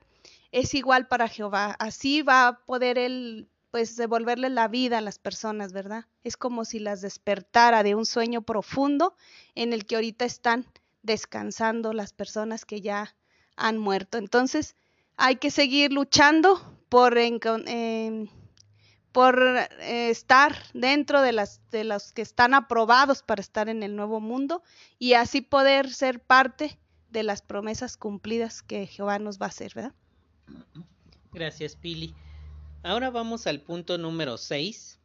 es 0.51 0.73
igual 0.73 1.07
para 1.07 1.27
Jehová. 1.27 1.75
Así 1.79 2.21
va 2.21 2.47
a 2.47 2.59
poder 2.65 2.97
él 2.97 3.49
pues 3.71 3.95
devolverle 3.95 4.49
la 4.49 4.67
vida 4.67 4.97
a 4.97 5.01
las 5.01 5.19
personas, 5.19 5.73
¿verdad? 5.73 6.05
Es 6.23 6.37
como 6.37 6.65
si 6.65 6.79
las 6.79 7.01
despertara 7.01 7.83
de 7.83 7.93
un 7.95 8.05
sueño 8.05 8.41
profundo 8.41 9.15
en 9.53 9.73
el 9.73 9.85
que 9.85 9.95
ahorita 9.95 10.25
están 10.25 10.65
descansando 11.03 11.93
las 11.93 12.13
personas 12.13 12.65
que 12.65 12.81
ya 12.81 13.15
han 13.55 13.77
muerto. 13.77 14.17
Entonces, 14.17 14.75
hay 15.17 15.35
que 15.35 15.51
seguir 15.51 15.91
luchando 15.93 16.79
por, 16.89 17.17
por 19.11 19.41
eh, 19.41 20.09
estar 20.09 20.55
dentro 20.73 21.21
de, 21.21 21.31
las, 21.31 21.61
de 21.71 21.83
los 21.83 22.13
que 22.13 22.21
están 22.21 22.53
aprobados 22.53 23.23
para 23.23 23.41
estar 23.41 23.69
en 23.69 23.83
el 23.83 23.95
nuevo 23.95 24.19
mundo 24.19 24.63
y 24.97 25.13
así 25.13 25.41
poder 25.41 25.91
ser 25.91 26.19
parte 26.19 26.77
de 27.09 27.23
las 27.23 27.41
promesas 27.41 27.97
cumplidas 27.97 28.61
que 28.61 28.85
Jehová 28.85 29.19
nos 29.19 29.39
va 29.39 29.47
a 29.47 29.49
hacer, 29.49 29.73
¿verdad? 29.73 29.93
Gracias, 31.31 31.75
Pili. 31.75 32.13
Ahora 32.83 33.09
vamos 33.09 33.47
al 33.47 33.61
punto 33.61 33.97
número 33.97 34.37
6. 34.37 34.99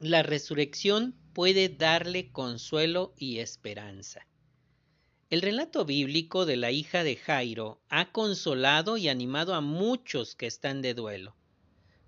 La 0.00 0.22
resurrección 0.22 1.14
puede 1.32 1.68
darle 1.68 2.32
consuelo 2.32 3.14
y 3.16 3.38
esperanza. 3.38 4.26
El 5.30 5.42
relato 5.42 5.84
bíblico 5.84 6.46
de 6.46 6.56
la 6.56 6.70
hija 6.70 7.02
de 7.02 7.16
Jairo 7.16 7.80
ha 7.88 8.12
consolado 8.12 8.96
y 8.96 9.08
animado 9.08 9.54
a 9.54 9.60
muchos 9.60 10.34
que 10.34 10.46
están 10.46 10.82
de 10.82 10.94
duelo. 10.94 11.35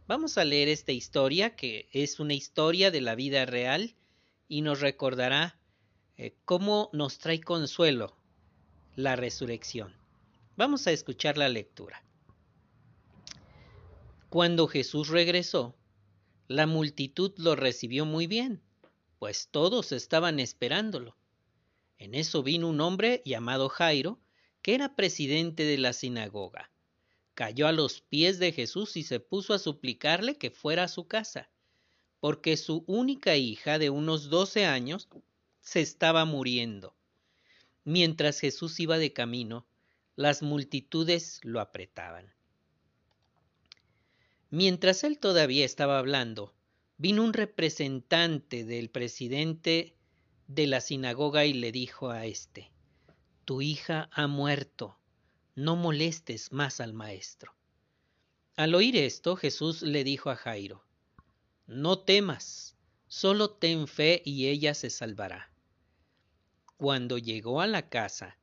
Vamos 0.09 0.39
a 0.39 0.45
leer 0.47 0.71
esta 0.71 0.93
historia 0.93 1.55
que 1.55 1.87
es 1.93 2.19
una 2.19 2.33
historia 2.33 2.91
de 2.91 3.03
la 3.03 3.15
vida 3.15 3.45
real 3.45 3.95
y 4.49 4.63
nos 4.63 4.81
recordará 4.81 5.59
eh, 6.17 6.35
cómo 6.47 6.89
nos 6.95 7.19
trae 7.19 7.43
consuelo 7.43 8.17
la 8.97 9.17
resurrección. 9.17 9.95
Vamos 10.57 10.87
a 10.87 10.93
escuchar 10.93 11.37
la 11.37 11.51
lectura. 11.51 12.03
Cuando 14.31 14.67
Jesús 14.67 15.09
regresó, 15.09 15.77
la 16.47 16.67
multitud 16.67 17.35
lo 17.37 17.55
recibió 17.55 18.07
muy 18.07 18.27
bien, 18.27 18.63
pues 19.19 19.49
todos 19.51 19.93
estaban 19.93 20.41
esperándolo. 20.41 21.19
En 21.99 22.15
eso 22.15 22.43
vino 22.43 22.67
un 22.67 22.81
hombre 22.81 23.21
llamado 23.27 23.69
Jairo, 23.69 24.19
que 24.63 24.75
era 24.75 24.97
presidente 24.97 25.65
de 25.65 25.77
la 25.77 25.93
sinagoga. 25.93 26.71
Cayó 27.39 27.69
a 27.69 27.73
los 27.73 28.01
pies 28.01 28.41
de 28.41 28.51
Jesús 28.51 28.97
y 28.97 29.05
se 29.05 29.21
puso 29.21 29.55
a 29.55 29.61
suplicarle 29.61 30.39
que 30.39 30.51
fuera 30.51 30.83
a 30.83 30.89
su 30.89 31.07
casa, 31.07 31.49
porque 32.19 32.57
su 32.57 32.83
única 32.89 33.37
hija 33.37 33.79
de 33.79 33.91
unos 33.91 34.29
doce 34.29 34.67
años 34.67 35.09
se 35.61 35.81
estaba 35.81 36.25
muriendo. 36.25 36.97
Mientras 37.85 38.41
Jesús 38.41 38.81
iba 38.81 38.99
de 38.99 39.13
camino, 39.13 39.69
las 40.17 40.43
multitudes 40.43 41.39
lo 41.45 41.61
apretaban. 41.61 42.35
Mientras 44.51 45.05
él 45.05 45.21
todavía 45.21 45.65
estaba 45.65 46.01
hablando, 46.01 46.57
vino 46.97 47.23
un 47.23 47.33
representante 47.33 48.65
del 48.65 48.91
presidente 48.91 49.95
de 50.49 50.67
la 50.67 50.81
sinagoga 50.81 51.45
y 51.45 51.53
le 51.53 51.71
dijo 51.71 52.11
a 52.11 52.27
éste, 52.27 52.73
Tu 53.45 53.63
hija 53.63 54.11
ha 54.11 54.27
muerto, 54.27 54.98
no 55.59 55.75
molestes 55.75 56.53
más 56.53 56.79
al 56.81 56.93
maestro. 56.93 57.53
Al 58.55 58.77
oír 58.77 58.97
esto, 58.97 59.35
Jesús 59.35 59.83
le 59.83 60.05
dijo 60.05 60.31
a 60.31 60.37
Jairo, 60.37 60.85
No 61.67 61.99
temas, 61.99 62.77
solo 63.09 63.51
ten 63.51 63.89
fe 63.89 64.23
y 64.25 64.47
ella 64.47 64.73
se 64.75 64.89
salvará. 64.89 65.51
Cuando 66.77 67.19
llegó 67.19 67.61
a 67.61 67.67
la 67.67 67.89
casa, 67.89 68.39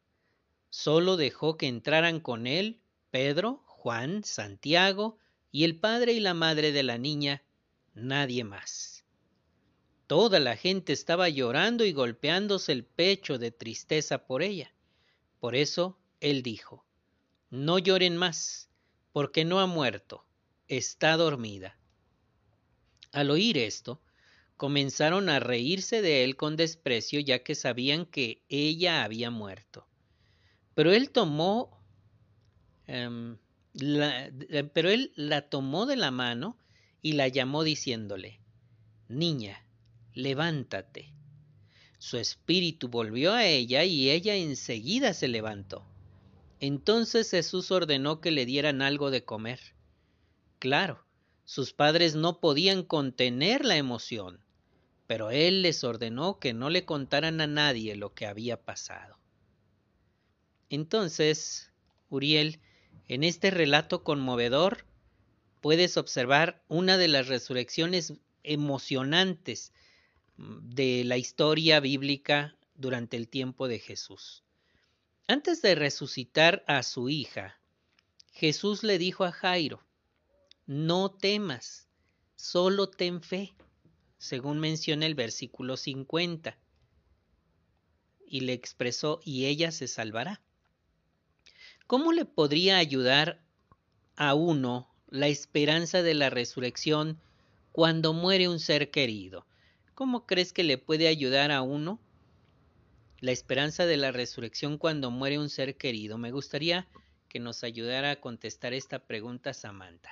solo 0.69 1.15
dejó 1.15 1.56
que 1.56 1.67
entraran 1.67 2.19
con 2.19 2.47
él 2.47 2.82
Pedro, 3.12 3.63
Juan, 3.65 4.25
Santiago 4.25 5.17
y 5.54 5.63
el 5.63 5.80
padre 5.80 6.12
y 6.12 6.19
la 6.19 6.34
madre 6.34 6.73
de 6.73 6.84
la 6.84 6.97
niña, 6.97 7.45
nadie 7.93 8.43
más. 8.43 9.06
Toda 10.08 10.41
la 10.41 10.58
gente 10.58 10.91
estaba 10.91 11.30
llorando 11.30 11.86
y 11.86 11.93
golpeándose 11.93 12.73
el 12.73 12.84
pecho 12.84 13.38
de 13.38 13.51
tristeza 13.51 14.25
por 14.25 14.43
ella. 14.43 14.73
Por 15.39 15.56
eso 15.56 15.97
él 16.19 16.43
dijo, 16.43 16.85
No 17.49 17.79
lloren 17.79 18.17
más, 18.17 18.69
porque 19.12 19.45
no 19.45 19.60
ha 19.60 19.67
muerto, 19.67 20.25
está 20.67 21.15
dormida. 21.17 21.77
Al 23.12 23.31
oír 23.31 23.58
esto, 23.58 24.01
comenzaron 24.58 25.29
a 25.29 25.39
reírse 25.39 26.01
de 26.01 26.23
él 26.23 26.36
con 26.36 26.55
desprecio 26.55 27.19
ya 27.19 27.43
que 27.43 27.55
sabían 27.55 28.05
que 28.05 28.43
ella 28.49 29.03
había 29.03 29.29
muerto. 29.29 29.88
Pero 30.73 30.91
él 30.91 31.12
tomó, 31.12 31.81
em, 32.88 33.38
pero 34.73 34.89
él 34.89 35.12
la 35.15 35.49
tomó 35.49 35.86
de 35.86 35.95
la 35.95 36.12
mano 36.12 36.58
y 37.01 37.13
la 37.13 37.27
llamó 37.27 37.63
diciéndole, 37.63 38.41
Niña, 39.08 39.63
levántate. 40.13 41.13
Su 41.99 42.17
espíritu 42.17 42.88
volvió 42.88 43.34
a 43.34 43.45
ella 43.45 43.84
y 43.84 44.10
ella 44.10 44.36
enseguida 44.36 45.13
se 45.13 45.27
levantó. 45.27 45.86
Entonces 46.65 47.30
Jesús 47.30 47.69
ordenó 47.69 48.21
que 48.21 48.32
le 48.32 48.47
dieran 48.47 48.82
algo 48.82 49.12
de 49.12 49.23
comer. 49.23 49.60
Claro, 50.58 51.06
sus 51.43 51.73
padres 51.73 52.15
no 52.15 52.39
podían 52.39 52.82
contener 52.82 53.63
la 53.63 53.78
emoción, 53.78 54.43
pero 55.06 55.30
él 55.30 55.62
les 55.62 55.84
ordenó 55.84 56.39
que 56.39 56.56
no 56.56 56.71
le 56.71 56.84
contaran 56.84 57.39
a 57.39 57.45
nadie 57.45 57.95
lo 57.95 58.15
que 58.15 58.25
había 58.25 58.63
pasado. 58.63 59.19
Entonces, 60.71 61.71
Uriel, 62.10 62.60
en 63.08 63.23
este 63.23 63.51
relato 63.51 64.04
conmovedor, 64.04 64.88
puedes 65.62 65.97
observar 65.97 66.63
una 66.67 66.97
de 66.97 67.10
las 67.10 67.28
resurrecciones 67.28 68.13
emocionantes 68.41 69.71
de 70.38 71.04
la 71.04 71.17
historia 71.17 71.80
bíblica 71.80 72.58
durante 72.73 73.17
el 73.17 73.28
tiempo 73.28 73.67
de 73.67 73.78
Jesús. 73.78 74.44
Antes 75.27 75.63
de 75.63 75.73
resucitar 75.73 76.63
a 76.67 76.83
su 76.83 77.09
hija, 77.09 77.59
Jesús 78.31 78.83
le 78.83 78.99
dijo 78.99 79.23
a 79.23 79.31
Jairo, 79.31 79.83
no 80.67 81.09
temas, 81.09 81.88
solo 82.35 82.91
ten 82.91 83.23
fe, 83.23 83.55
según 84.19 84.59
menciona 84.59 85.07
el 85.07 85.15
versículo 85.15 85.77
50. 85.77 86.55
Y 88.27 88.41
le 88.41 88.53
expresó, 88.53 89.19
y 89.23 89.45
ella 89.45 89.71
se 89.71 89.88
salvará. 89.88 90.43
¿Cómo 91.88 92.11
le 92.11 92.25
podría 92.25 92.77
ayudar 92.77 93.41
a 94.17 94.35
uno 94.35 94.93
la 95.09 95.27
esperanza 95.27 96.03
de 96.03 96.13
la 96.13 96.29
resurrección 96.29 97.19
cuando 97.71 98.13
muere 98.13 98.47
un 98.47 98.59
ser 98.59 98.91
querido? 98.91 99.47
¿Cómo 99.95 100.27
crees 100.27 100.53
que 100.53 100.63
le 100.63 100.77
puede 100.77 101.07
ayudar 101.07 101.51
a 101.51 101.63
uno 101.63 101.99
la 103.21 103.32
esperanza 103.32 103.86
de 103.86 103.97
la 103.97 104.12
resurrección 104.12 104.78
cuando 104.78 105.12
muere 105.12 105.39
un 105.39 105.49
ser 105.49 105.75
querido? 105.75 106.17
Me 106.17 106.32
gustaría 106.32 106.88
que 107.30 107.39
nos 107.39 107.63
ayudara 107.63 108.12
a 108.12 108.15
contestar 108.17 108.73
esta 108.73 108.99
pregunta 108.99 109.54
Samantha. 109.54 110.10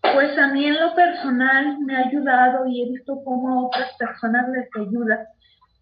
Pues 0.00 0.36
a 0.38 0.48
mí 0.52 0.64
en 0.64 0.80
lo 0.80 0.94
personal 0.94 1.78
me 1.80 1.96
ha 1.96 2.06
ayudado 2.06 2.66
y 2.66 2.82
he 2.82 2.90
visto 2.90 3.22
cómo 3.24 3.48
a 3.50 3.66
otras 3.66 3.96
personas 3.96 4.48
les 4.50 4.68
ayuda, 4.76 5.28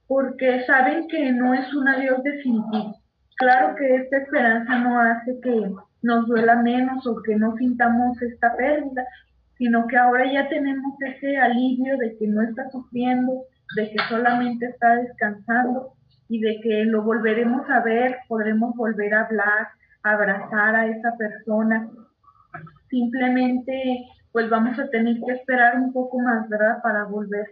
porque 0.06 0.64
saben 0.66 1.06
que 1.08 1.32
no 1.32 1.54
es 1.54 1.72
un 1.74 1.88
adiós 1.88 2.22
definitivo. 2.22 2.98
Claro 3.36 3.74
que 3.76 3.96
esta 3.96 4.18
esperanza 4.18 4.78
no 4.78 5.00
hace 5.00 5.38
que 5.42 5.70
nos 6.02 6.26
duela 6.26 6.56
menos 6.56 7.06
o 7.06 7.22
que 7.22 7.36
no 7.36 7.56
sintamos 7.56 8.20
esta 8.22 8.56
pérdida, 8.56 9.04
sino 9.56 9.86
que 9.86 9.96
ahora 9.96 10.30
ya 10.32 10.48
tenemos 10.48 10.94
ese 11.00 11.36
alivio 11.36 11.96
de 11.98 12.16
que 12.16 12.26
no 12.26 12.42
está 12.42 12.68
sufriendo, 12.70 13.44
de 13.76 13.90
que 13.90 13.98
solamente 14.08 14.66
está 14.66 14.96
descansando 14.96 15.92
y 16.28 16.40
de 16.40 16.60
que 16.60 16.84
lo 16.84 17.02
volveremos 17.02 17.68
a 17.70 17.80
ver, 17.80 18.18
podremos 18.28 18.74
volver 18.76 19.14
a 19.14 19.26
hablar, 19.26 19.68
abrazar 20.02 20.74
a 20.76 20.86
esa 20.86 21.16
persona. 21.16 21.88
Simplemente 22.88 24.06
pues 24.32 24.50
vamos 24.50 24.78
a 24.78 24.88
tener 24.90 25.16
que 25.24 25.32
esperar 25.32 25.76
un 25.76 25.92
poco 25.92 26.18
más, 26.20 26.48
¿verdad? 26.48 26.80
Para 26.82 27.04
volver 27.04 27.46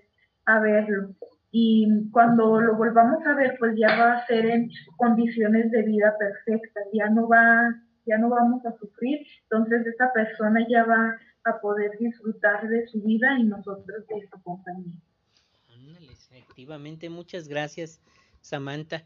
a 0.44 0.60
verlo. 0.60 1.14
Y 1.50 2.10
cuando 2.12 2.60
lo 2.60 2.76
volvamos 2.76 3.24
a 3.26 3.34
ver, 3.34 3.56
pues 3.58 3.74
ya 3.76 3.88
va 3.98 4.12
a 4.12 4.26
ser 4.26 4.46
en 4.46 4.70
condiciones 4.96 5.70
de 5.70 5.82
vida 5.82 6.14
perfectas, 6.18 6.84
ya 6.92 7.08
no 7.08 7.28
va, 7.28 7.74
ya 8.04 8.18
no 8.18 8.28
vamos 8.28 8.64
a 8.66 8.72
sufrir, 8.72 9.26
entonces 9.44 9.86
esa 9.86 10.12
persona 10.12 10.66
ya 10.68 10.84
va 10.84 11.16
a 11.44 11.60
poder 11.60 11.92
disfrutar 11.98 12.68
de 12.68 12.86
su 12.88 13.02
vida 13.02 13.38
y 13.38 13.44
nosotros 13.44 14.06
de 14.06 14.28
su 14.28 14.42
compañía. 14.42 15.00
Efectivamente, 16.56 17.10
muchas 17.10 17.48
gracias, 17.48 18.00
Samantha. 18.40 19.04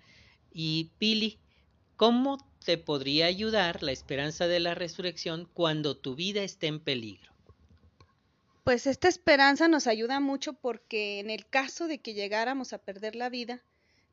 Y 0.52 0.92
Pili, 0.98 1.40
¿cómo 1.96 2.38
te 2.64 2.78
podría 2.78 3.26
ayudar 3.26 3.82
la 3.82 3.90
esperanza 3.90 4.46
de 4.46 4.60
la 4.60 4.76
resurrección 4.76 5.48
cuando 5.52 5.96
tu 5.96 6.14
vida 6.14 6.44
esté 6.44 6.68
en 6.68 6.78
peligro? 6.78 7.32
Pues 8.62 8.86
esta 8.86 9.08
esperanza 9.08 9.66
nos 9.66 9.88
ayuda 9.88 10.20
mucho 10.20 10.52
porque 10.52 11.18
en 11.18 11.28
el 11.28 11.44
caso 11.44 11.88
de 11.88 11.98
que 11.98 12.14
llegáramos 12.14 12.72
a 12.72 12.78
perder 12.78 13.16
la 13.16 13.28
vida, 13.28 13.64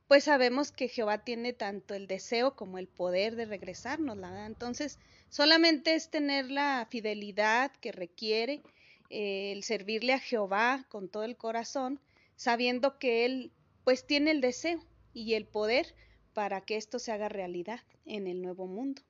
pues 0.08 0.24
sabemos 0.24 0.72
que 0.72 0.88
Jehová 0.88 1.20
tiene 1.20 1.54
tanto 1.54 1.94
el 1.94 2.08
deseo 2.08 2.56
como 2.56 2.80
el 2.80 2.88
poder 2.88 3.36
de 3.36 3.46
regresarnos, 3.46 4.20
¿verdad? 4.20 4.48
Entonces, 4.48 4.98
solamente 5.30 5.94
es 5.94 6.10
tener 6.10 6.50
la 6.50 6.88
fidelidad 6.90 7.72
que 7.82 7.92
requiere 7.92 8.64
eh, 9.12 9.52
el 9.52 9.62
servirle 9.62 10.14
a 10.14 10.20
Jehová 10.20 10.88
con 10.90 11.08
todo 11.08 11.24
el 11.24 11.38
corazón, 11.38 12.00
sabiendo 12.38 12.98
que 13.00 13.26
Él 13.26 13.52
pues 13.84 14.08
tiene 14.08 14.32
el 14.32 14.40
deseo 14.40 14.80
y 15.14 15.34
el 15.34 15.46
poder 15.46 15.94
para 16.34 16.62
que 16.62 16.78
esto 16.78 17.00
se 17.00 17.12
haga 17.12 17.28
realidad 17.28 17.82
en 18.06 18.28
el 18.28 18.42
nuevo 18.42 18.68
mundo. 18.68 19.02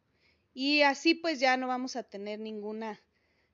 Y 0.56 0.82
así 0.82 1.14
pues 1.14 1.40
ya 1.40 1.58
no 1.58 1.68
vamos 1.68 1.96
a 1.96 2.04
tener 2.04 2.40
ninguna 2.40 3.00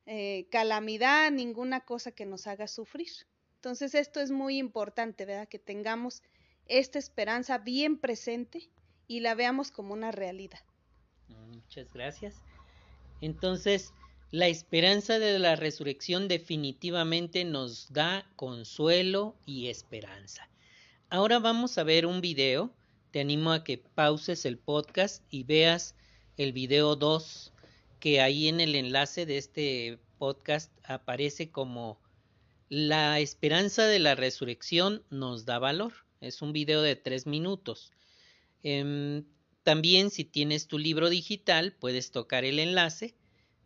eh, 0.06 0.48
calamidad, 0.50 1.32
ninguna 1.32 1.82
cosa 1.82 2.12
que 2.12 2.26
nos 2.26 2.48
haga 2.48 2.68
sufrir. 2.68 3.10
Entonces 3.56 3.96
esto 3.96 4.22
es 4.22 4.32
muy 4.32 4.58
importante, 4.58 5.26
¿verdad? 5.26 5.48
Que 5.50 5.60
tengamos 5.60 6.22
esta 6.68 7.00
esperanza 7.00 7.58
bien 7.58 7.98
presente 7.98 8.70
y 9.08 9.20
la 9.20 9.36
veamos 9.36 9.72
como 9.72 9.94
una 9.94 10.12
realidad. 10.12 10.60
Muchas 11.52 11.92
gracias. 11.94 12.36
Entonces, 13.22 13.94
la 14.34 14.48
esperanza 14.48 15.20
de 15.20 15.38
la 15.38 15.56
resurrección 15.56 16.28
definitivamente 16.28 17.46
nos 17.46 17.94
da 17.94 18.28
consuelo 18.36 19.36
y 19.46 19.68
esperanza. 19.68 20.50
Ahora 21.12 21.38
vamos 21.38 21.78
a 21.78 21.84
ver 21.84 22.08
un 22.08 22.20
video. 22.20 22.74
Te 23.12 23.20
animo 23.20 23.52
a 23.52 23.64
que 23.64 23.78
pauses 23.78 24.46
el 24.46 24.58
podcast 24.58 25.24
y 25.30 25.44
veas 25.44 25.94
el 26.36 26.52
video 26.52 26.96
2, 26.96 27.54
que 28.00 28.22
ahí 28.22 28.48
en 28.48 28.60
el 28.60 28.74
enlace 28.74 29.28
de 29.28 29.38
este 29.38 30.00
podcast 30.18 30.72
aparece 30.84 31.52
como 31.52 32.02
La 32.70 33.20
esperanza 33.20 33.86
de 33.86 34.00
la 34.00 34.16
resurrección 34.16 35.04
nos 35.12 35.46
da 35.46 35.60
valor. 35.60 35.94
Es 36.22 36.42
un 36.42 36.54
video 36.54 36.82
de 36.82 36.96
tres 36.96 37.28
minutos. 37.28 37.92
Em, 38.64 39.26
también 39.62 40.10
si 40.10 40.26
tienes 40.26 40.66
tu 40.66 40.80
libro 40.80 41.12
digital 41.12 41.74
puedes 41.74 42.10
tocar 42.10 42.46
el 42.46 42.58
enlace. 42.58 43.14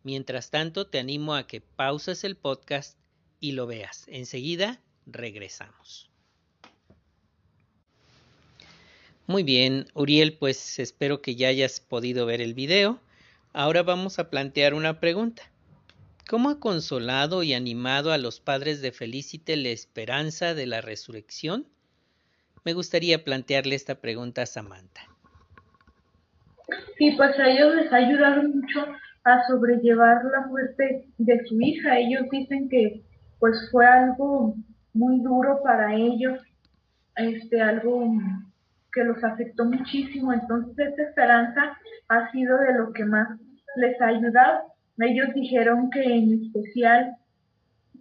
Mientras 0.02 0.50
tanto 0.50 0.86
te 0.86 0.98
animo 0.98 1.34
a 1.34 1.46
que 1.46 1.60
pauses 1.60 2.24
el 2.24 2.36
podcast 2.36 2.98
y 3.40 3.52
lo 3.52 3.66
veas. 3.66 4.06
Enseguida 4.08 4.80
regresamos. 5.06 6.10
Muy 9.26 9.42
bien, 9.42 9.86
Uriel, 9.94 10.34
pues 10.38 10.78
espero 10.78 11.20
que 11.20 11.34
ya 11.34 11.48
hayas 11.48 11.80
podido 11.80 12.24
ver 12.24 12.40
el 12.40 12.54
video. 12.54 12.98
Ahora 13.52 13.82
vamos 13.82 14.18
a 14.18 14.30
plantear 14.30 14.74
una 14.74 15.00
pregunta. 15.00 15.42
¿Cómo 16.28 16.50
ha 16.50 16.60
consolado 16.60 17.42
y 17.42 17.54
animado 17.54 18.12
a 18.12 18.18
los 18.18 18.40
padres 18.40 18.80
de 18.80 18.92
Felicite 18.92 19.56
la 19.56 19.68
esperanza 19.68 20.54
de 20.54 20.66
la 20.66 20.80
resurrección? 20.80 21.66
me 22.68 22.74
gustaría 22.74 23.24
plantearle 23.24 23.74
esta 23.74 23.94
pregunta 23.94 24.42
a 24.42 24.46
Samantha. 24.46 25.00
Sí, 26.98 27.12
pues 27.16 27.38
a 27.38 27.48
ellos 27.48 27.74
les 27.76 27.90
ha 27.90 27.96
ayudado 27.96 28.42
mucho 28.42 28.86
a 29.34 29.46
sobrellevar 29.46 30.24
la 30.24 30.46
muerte 30.46 31.06
de 31.18 31.44
su 31.46 31.60
hija. 31.60 31.98
Ellos 31.98 32.26
dicen 32.30 32.68
que 32.68 33.02
pues 33.38 33.68
fue 33.70 33.86
algo 33.86 34.54
muy 34.94 35.20
duro 35.20 35.60
para 35.62 35.94
ellos, 35.94 36.40
este 37.16 37.60
algo 37.60 38.12
que 38.92 39.04
los 39.04 39.22
afectó 39.22 39.64
muchísimo. 39.64 40.32
Entonces 40.32 40.88
esta 40.88 41.02
esperanza 41.02 41.78
ha 42.08 42.30
sido 42.32 42.58
de 42.58 42.74
lo 42.74 42.92
que 42.92 43.04
más 43.04 43.28
les 43.76 44.00
ha 44.00 44.06
ayudado. 44.06 44.60
Ellos 44.98 45.28
dijeron 45.34 45.90
que 45.90 46.02
en 46.02 46.42
especial 46.42 47.16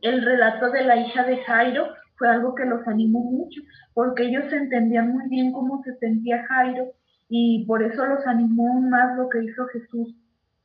el 0.01 0.23
relato 0.23 0.71
de 0.71 0.83
la 0.83 0.95
hija 0.97 1.23
de 1.23 1.37
Jairo 1.37 1.87
fue 2.15 2.29
algo 2.29 2.55
que 2.55 2.65
los 2.65 2.87
animó 2.87 3.19
mucho, 3.19 3.61
porque 3.93 4.23
ellos 4.23 4.51
entendían 4.51 5.11
muy 5.11 5.29
bien 5.29 5.51
cómo 5.51 5.83
se 5.83 5.95
sentía 5.97 6.45
Jairo 6.47 6.87
y 7.29 7.65
por 7.65 7.83
eso 7.83 8.05
los 8.05 8.25
animó 8.25 8.81
más 8.81 9.15
lo 9.17 9.29
que 9.29 9.43
hizo 9.43 9.67
Jesús 9.67 10.15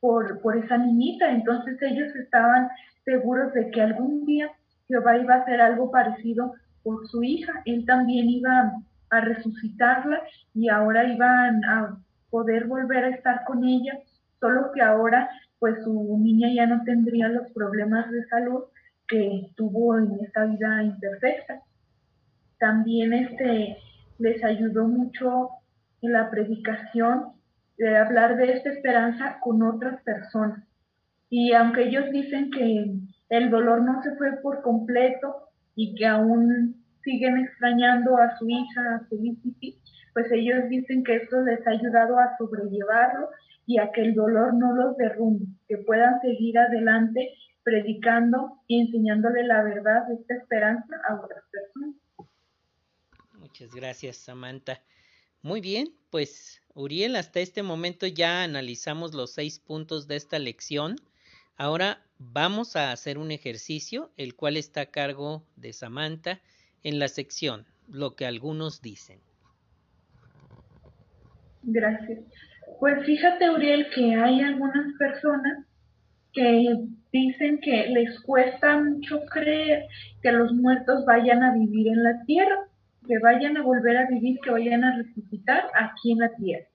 por, 0.03 0.41
por 0.41 0.57
esa 0.57 0.77
niñita. 0.77 1.31
Entonces 1.31 1.81
ellos 1.81 2.13
estaban 2.17 2.67
seguros 3.05 3.53
de 3.53 3.71
que 3.71 3.81
algún 3.81 4.25
día 4.25 4.51
Jehová 4.89 5.17
iba 5.17 5.35
a 5.35 5.37
hacer 5.37 5.61
algo 5.61 5.89
parecido 5.91 6.53
por 6.83 7.07
su 7.07 7.23
hija. 7.23 7.53
Él 7.63 7.85
también 7.85 8.29
iba 8.29 8.73
a 9.09 9.21
resucitarla 9.21 10.21
y 10.53 10.67
ahora 10.67 11.05
iban 11.05 11.63
a 11.63 11.97
poder 12.29 12.65
volver 12.65 13.05
a 13.05 13.09
estar 13.15 13.45
con 13.45 13.63
ella, 13.63 13.97
solo 14.41 14.73
que 14.73 14.81
ahora 14.81 15.29
pues 15.59 15.81
su 15.85 16.17
niña 16.19 16.49
ya 16.53 16.65
no 16.65 16.83
tendría 16.83 17.29
los 17.29 17.49
problemas 17.53 18.11
de 18.11 18.25
salud 18.25 18.63
que 19.07 19.51
tuvo 19.55 19.97
en 19.99 20.19
esta 20.19 20.43
vida 20.43 20.83
imperfecta. 20.83 21.61
También 22.59 23.13
este 23.13 23.77
les 24.19 24.43
ayudó 24.43 24.85
mucho 24.85 25.47
en 26.01 26.11
la 26.11 26.29
predicación 26.29 27.31
de 27.77 27.97
hablar 27.97 28.37
de 28.37 28.53
esta 28.53 28.69
esperanza 28.69 29.39
con 29.41 29.61
otras 29.63 30.01
personas. 30.03 30.63
Y 31.29 31.53
aunque 31.53 31.83
ellos 31.83 32.11
dicen 32.11 32.51
que 32.51 32.93
el 33.29 33.49
dolor 33.49 33.81
no 33.83 34.01
se 34.03 34.15
fue 34.15 34.31
por 34.41 34.61
completo 34.61 35.49
y 35.75 35.95
que 35.95 36.05
aún 36.05 36.83
siguen 37.03 37.37
extrañando 37.37 38.17
a 38.17 38.37
su 38.37 38.47
hija, 38.47 38.95
a 38.95 39.07
su 39.09 39.17
pues 40.13 40.31
ellos 40.31 40.69
dicen 40.69 41.03
que 41.03 41.15
esto 41.15 41.41
les 41.41 41.65
ha 41.65 41.71
ayudado 41.71 42.19
a 42.19 42.37
sobrellevarlo 42.37 43.29
y 43.65 43.79
a 43.79 43.91
que 43.91 44.01
el 44.01 44.13
dolor 44.13 44.53
no 44.53 44.75
los 44.75 44.95
derrumbe, 44.97 45.45
que 45.67 45.77
puedan 45.79 46.21
seguir 46.21 46.57
adelante 46.59 47.33
predicando 47.63 48.59
y 48.67 48.81
enseñándole 48.81 49.43
la 49.43 49.63
verdad 49.63 50.05
de 50.07 50.15
esta 50.15 50.35
esperanza 50.35 50.95
a 51.07 51.15
otras 51.15 51.43
personas. 51.49 51.95
Muchas 53.39 53.73
gracias, 53.73 54.17
Samantha. 54.17 54.81
Muy 55.43 55.59
bien, 55.59 55.89
pues 56.09 56.61
Uriel, 56.73 57.17
hasta 57.17 57.41
este 57.41 57.63
momento 57.63 58.07
ya 58.07 58.43
analizamos 58.43 59.13
los 59.13 59.33
seis 59.33 59.59
puntos 59.59 60.07
de 60.07 60.15
esta 60.15 60.39
lección. 60.39 60.95
Ahora 61.57 62.01
vamos 62.17 62.77
a 62.77 62.93
hacer 62.93 63.17
un 63.17 63.29
ejercicio, 63.29 64.09
el 64.15 64.35
cual 64.35 64.55
está 64.55 64.81
a 64.81 64.85
cargo 64.85 65.43
de 65.57 65.73
Samantha 65.73 66.39
en 66.81 66.97
la 66.97 67.09
sección, 67.09 67.65
lo 67.89 68.15
que 68.15 68.25
algunos 68.25 68.81
dicen. 68.81 69.19
Gracias. 71.63 72.21
Pues 72.79 73.05
fíjate, 73.05 73.49
Uriel, 73.49 73.89
que 73.93 74.15
hay 74.15 74.39
algunas 74.39 74.97
personas 74.97 75.65
que 76.31 76.73
dicen 77.11 77.59
que 77.59 77.87
les 77.87 78.17
cuesta 78.21 78.81
mucho 78.81 79.19
creer 79.25 79.87
que 80.21 80.31
los 80.31 80.53
muertos 80.53 81.03
vayan 81.05 81.43
a 81.43 81.53
vivir 81.53 81.89
en 81.89 82.01
la 82.01 82.23
tierra 82.23 82.69
que 83.07 83.19
vayan 83.19 83.57
a 83.57 83.63
volver 83.63 83.97
a 83.97 84.07
vivir, 84.07 84.39
que 84.43 84.51
vayan 84.51 84.83
a 84.83 84.95
resucitar 84.97 85.65
aquí 85.75 86.11
en 86.11 86.19
la 86.19 86.33
tierra. 86.35 86.67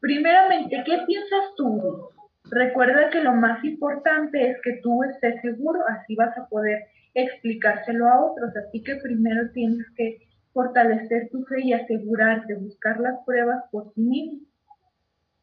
Primeramente, 0.00 0.82
¿qué 0.84 0.98
piensas 1.06 1.54
tú? 1.56 2.08
Recuerda 2.50 3.10
que 3.10 3.22
lo 3.22 3.34
más 3.34 3.64
importante 3.64 4.50
es 4.50 4.56
que 4.62 4.80
tú 4.82 5.02
estés 5.04 5.40
seguro, 5.40 5.80
así 5.88 6.14
vas 6.16 6.36
a 6.36 6.46
poder 6.48 6.84
explicárselo 7.14 8.08
a 8.08 8.24
otros. 8.24 8.54
Así 8.56 8.82
que 8.82 8.96
primero 8.96 9.50
tienes 9.52 9.86
que 9.96 10.18
fortalecer 10.52 11.28
tu 11.30 11.44
fe 11.44 11.62
y 11.62 11.72
asegurarte, 11.72 12.54
buscar 12.54 13.00
las 13.00 13.24
pruebas 13.24 13.64
por 13.70 13.92
ti 13.92 14.02
mismo. 14.02 14.40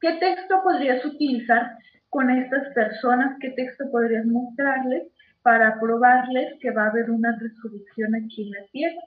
¿Qué 0.02 0.14
texto 0.14 0.62
podrías 0.64 1.04
utilizar 1.06 1.72
con 2.10 2.30
estas 2.30 2.74
personas? 2.74 3.38
¿Qué 3.40 3.52
texto 3.52 3.90
podrías 3.92 4.26
mostrarles 4.26 5.04
para 5.42 5.80
probarles 5.80 6.60
que 6.60 6.72
va 6.72 6.86
a 6.86 6.90
haber 6.90 7.10
una 7.10 7.38
resurrección 7.40 8.16
aquí 8.16 8.44
en 8.44 8.52
la 8.52 8.68
tierra? 8.72 9.02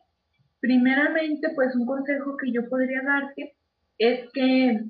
Primeramente, 0.62 1.48
pues 1.56 1.74
un 1.74 1.84
consejo 1.84 2.36
que 2.36 2.52
yo 2.52 2.68
podría 2.68 3.02
darte 3.02 3.56
es 3.98 4.30
que 4.32 4.84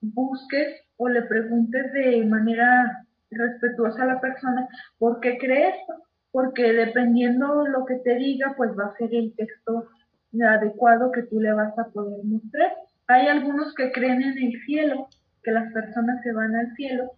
busques 0.00 0.80
o 0.96 1.06
le 1.06 1.20
preguntes 1.20 1.92
de 1.92 2.24
manera 2.24 3.04
respetuosa 3.30 4.04
a 4.04 4.06
la 4.06 4.20
persona 4.22 4.66
por 4.98 5.20
qué 5.20 5.36
cree 5.36 5.68
esto, 5.68 6.02
porque 6.32 6.72
dependiendo 6.72 7.66
lo 7.66 7.84
que 7.84 7.96
te 7.96 8.14
diga, 8.14 8.54
pues 8.56 8.70
va 8.70 8.86
a 8.86 8.96
ser 8.96 9.14
el 9.14 9.34
texto 9.36 9.88
adecuado 10.42 11.12
que 11.12 11.24
tú 11.24 11.40
le 11.40 11.52
vas 11.52 11.78
a 11.78 11.90
poder 11.90 12.24
mostrar. 12.24 12.72
Hay 13.08 13.26
algunos 13.26 13.74
que 13.74 13.92
creen 13.92 14.22
en 14.22 14.38
el 14.38 14.52
cielo, 14.64 15.08
que 15.42 15.50
las 15.50 15.70
personas 15.74 16.22
se 16.22 16.32
van 16.32 16.56
al 16.56 16.74
cielo, 16.74 17.12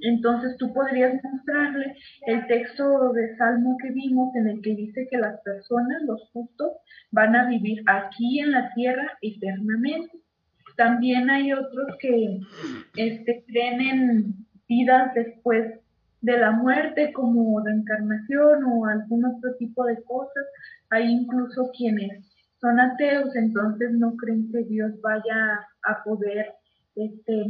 entonces 0.00 0.56
tú 0.58 0.72
podrías 0.72 1.22
mostrarle 1.22 1.94
el 2.26 2.46
texto 2.46 3.12
de 3.12 3.36
Salmo 3.36 3.76
que 3.82 3.90
vimos 3.90 4.34
en 4.34 4.48
el 4.48 4.60
que 4.62 4.74
dice 4.74 5.06
que 5.10 5.18
las 5.18 5.40
personas, 5.42 6.02
los 6.06 6.30
justos, 6.32 6.72
van 7.10 7.36
a 7.36 7.48
vivir 7.48 7.82
aquí 7.86 8.40
en 8.40 8.52
la 8.52 8.72
tierra 8.74 9.18
eternamente. 9.20 10.18
También 10.76 11.30
hay 11.30 11.52
otros 11.52 11.96
que 12.00 12.40
este, 12.96 13.44
creen 13.46 13.80
en 13.80 14.34
vidas 14.66 15.14
después 15.14 15.80
de 16.22 16.38
la 16.38 16.52
muerte 16.52 17.12
como 17.12 17.60
reencarnación 17.60 18.64
o 18.64 18.86
algún 18.86 19.24
otro 19.26 19.54
tipo 19.56 19.84
de 19.84 20.02
cosas. 20.04 20.44
Hay 20.90 21.10
incluso 21.10 21.70
quienes 21.76 22.26
son 22.60 22.80
ateos, 22.80 23.34
entonces 23.36 23.90
no 23.92 24.16
creen 24.16 24.50
que 24.50 24.64
Dios 24.64 24.92
vaya 25.02 25.66
a 25.84 26.02
poder 26.04 26.54
este, 26.94 27.44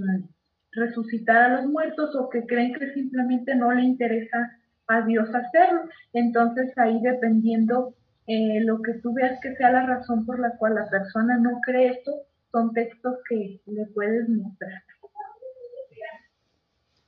resucitar 0.72 1.36
a 1.36 1.60
los 1.60 1.66
muertos 1.66 2.14
o 2.16 2.28
que 2.28 2.46
creen 2.46 2.74
que 2.74 2.92
simplemente 2.92 3.54
no 3.54 3.72
le 3.72 3.82
interesa 3.82 4.58
a 4.86 5.02
Dios 5.02 5.28
hacerlo. 5.34 5.82
Entonces 6.12 6.76
ahí 6.78 7.00
dependiendo 7.02 7.94
eh, 8.26 8.60
lo 8.60 8.80
que 8.82 8.94
tú 8.94 9.12
veas 9.14 9.38
que 9.40 9.54
sea 9.56 9.70
la 9.70 9.86
razón 9.86 10.24
por 10.24 10.38
la 10.38 10.56
cual 10.56 10.74
la 10.74 10.88
persona 10.88 11.38
no 11.38 11.60
cree 11.64 11.92
esto, 11.92 12.12
son 12.50 12.72
textos 12.72 13.16
que 13.28 13.60
le 13.66 13.86
puedes 13.86 14.28
mostrar. 14.28 14.82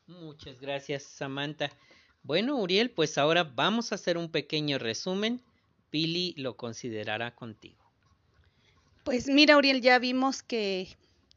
Muchas 0.07 0.61
gracias, 0.61 1.03
Samantha. 1.03 1.71
Bueno, 2.23 2.57
Uriel, 2.57 2.91
pues 2.91 3.19
ahora 3.19 3.45
vamos 3.45 3.93
a 3.93 3.97
hacer 3.97 4.17
un 4.17 4.31
pequeño 4.31 4.79
resumen. 4.79 5.41
Pili 5.91 6.35
lo 6.37 6.57
considerará 6.57 7.35
contigo. 7.35 7.85
Pues 9.05 9.29
mira, 9.29 9.57
Uriel, 9.57 9.81
ya 9.81 9.99
vimos 9.99 10.43
que 10.43 10.89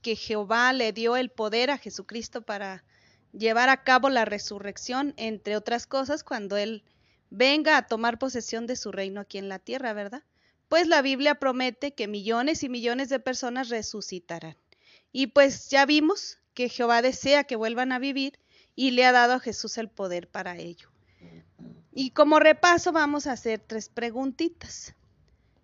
que 0.02 0.16
Jehová 0.16 0.74
le 0.74 0.94
dio 0.94 1.16
el 1.16 1.30
poder 1.30 1.72
a 1.72 1.78
Jesucristo 1.78 2.42
para 2.42 2.84
llevar 3.32 3.70
a 3.70 3.84
cabo 3.84 4.10
la 4.10 4.26
resurrección, 4.26 5.14
entre 5.18 5.56
otras 5.58 5.88
cosas, 5.88 6.24
cuando 6.24 6.58
Él 6.58 6.84
venga 7.30 7.78
a 7.78 7.88
tomar 7.88 8.20
posesión 8.20 8.68
de 8.68 8.76
su 8.76 8.92
reino 8.92 9.22
aquí 9.22 9.38
en 9.38 9.50
la 9.50 9.60
tierra, 9.60 9.94
¿verdad? 9.94 10.24
Pues 10.70 10.88
la 10.88 11.02
Biblia 11.02 11.36
promete 11.36 11.94
que 11.94 12.08
millones 12.08 12.64
y 12.64 12.70
millones 12.70 13.10
de 13.10 13.20
personas 13.20 13.70
resucitarán. 13.70 14.58
Y 15.12 15.28
pues 15.28 15.70
ya 15.70 15.86
vimos 15.86 16.40
que 16.54 16.70
Jehová 16.70 17.02
desea 17.02 17.44
que 17.46 17.56
vuelvan 17.56 17.92
a 17.92 18.00
vivir 18.00 18.40
y 18.76 18.92
le 18.92 19.06
ha 19.06 19.12
dado 19.12 19.34
a 19.34 19.40
Jesús 19.40 19.78
el 19.78 19.90
poder 19.90 20.28
para 20.28 20.58
ello. 20.58 20.90
Y 21.94 22.12
como 22.12 22.40
repaso 22.40 22.92
vamos 22.92 23.26
a 23.26 23.32
hacer 23.32 23.60
tres 23.60 23.90
preguntitas. 23.90 24.94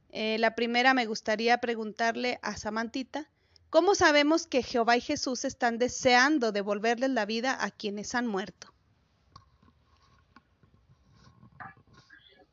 Eh, 0.09 0.37
la 0.39 0.55
primera 0.55 0.93
me 0.93 1.05
gustaría 1.05 1.59
preguntarle 1.59 2.39
a 2.41 2.57
Samantita, 2.57 3.29
¿Cómo 3.73 3.95
sabemos 3.95 4.45
que 4.45 4.61
Jehová 4.61 4.97
y 4.97 5.01
Jesús 5.01 5.45
están 5.45 5.79
deseando 5.79 6.51
devolverles 6.51 7.09
la 7.09 7.25
vida 7.25 7.57
a 7.59 7.71
quienes 7.71 8.13
han 8.13 8.27
muerto? 8.27 8.67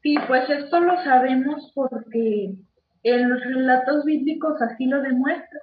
Sí, 0.03 0.15
pues 0.27 0.49
esto 0.49 0.81
lo 0.81 0.97
sabemos 1.05 1.73
porque 1.75 2.55
en 3.03 3.29
los 3.29 3.45
relatos 3.45 4.07
bíblicos 4.07 4.63
así 4.63 4.87
lo 4.87 5.03
demuestra. 5.03 5.61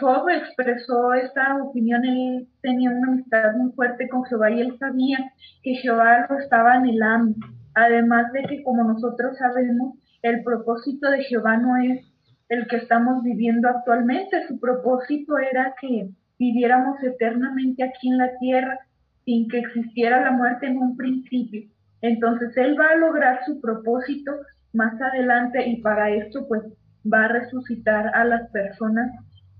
Job 0.00 0.30
expresó 0.30 1.12
esta 1.12 1.62
opinión, 1.62 2.02
él 2.06 2.48
tenía 2.62 2.88
una 2.88 3.12
amistad 3.12 3.52
muy 3.58 3.72
fuerte 3.72 4.08
con 4.08 4.24
Jehová 4.24 4.50
y 4.50 4.62
él 4.62 4.78
sabía 4.78 5.30
que 5.62 5.74
Jehová 5.74 6.26
lo 6.30 6.38
estaba 6.38 6.72
anhelando. 6.72 7.36
Además 7.74 8.32
de 8.32 8.44
que, 8.44 8.62
como 8.62 8.84
nosotros 8.84 9.36
sabemos, 9.36 9.98
el 10.22 10.42
propósito 10.42 11.10
de 11.10 11.22
Jehová 11.24 11.58
no 11.58 11.76
es 11.76 12.09
el 12.50 12.66
que 12.66 12.76
estamos 12.76 13.22
viviendo 13.22 13.68
actualmente. 13.68 14.46
Su 14.46 14.60
propósito 14.60 15.38
era 15.38 15.74
que 15.80 16.10
viviéramos 16.38 17.02
eternamente 17.02 17.82
aquí 17.82 18.10
en 18.10 18.18
la 18.18 18.36
tierra 18.38 18.78
sin 19.24 19.48
que 19.48 19.60
existiera 19.60 20.22
la 20.22 20.32
muerte 20.32 20.66
en 20.66 20.78
un 20.78 20.96
principio. 20.96 21.62
Entonces 22.02 22.54
Él 22.56 22.78
va 22.78 22.90
a 22.90 22.96
lograr 22.96 23.40
su 23.46 23.60
propósito 23.60 24.32
más 24.72 25.00
adelante 25.00 25.66
y 25.66 25.80
para 25.80 26.10
esto 26.10 26.46
pues 26.48 26.62
va 27.10 27.24
a 27.24 27.28
resucitar 27.28 28.14
a 28.14 28.24
las 28.24 28.50
personas 28.50 29.10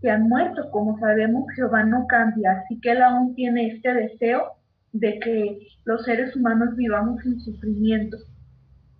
que 0.03 0.11
han 0.11 0.29
muerto. 0.29 0.71
Como 0.71 0.99
sabemos, 0.99 1.45
Jehová 1.55 1.85
no 1.85 2.07
cambia, 2.07 2.53
así 2.53 2.81
que 2.81 2.93
él 2.93 3.03
aún 3.03 3.35
tiene 3.35 3.69
este 3.69 3.95
deseo 3.95 4.53
de 4.93 5.19
que 5.21 5.59
los 5.85 6.05
seres 6.05 6.35
humanos 6.35 6.75
vivamos 6.77 7.23
sin 7.23 7.41
sufrimiento. 7.41 8.17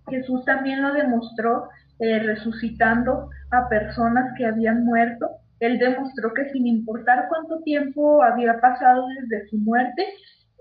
Jesús 0.09 0.43
también 0.45 0.81
lo 0.81 0.93
demostró 0.93 1.69
eh, 2.01 2.17
resucitando 2.17 3.29
a 3.51 3.69
personas 3.69 4.33
que 4.35 4.47
habían 4.47 4.83
muerto. 4.83 5.29
Él 5.59 5.77
demostró 5.77 6.33
que 6.33 6.49
sin 6.49 6.65
importar 6.65 7.27
cuánto 7.29 7.61
tiempo 7.61 8.23
había 8.23 8.59
pasado 8.59 9.05
desde 9.21 9.47
su 9.49 9.57
muerte, 9.59 10.07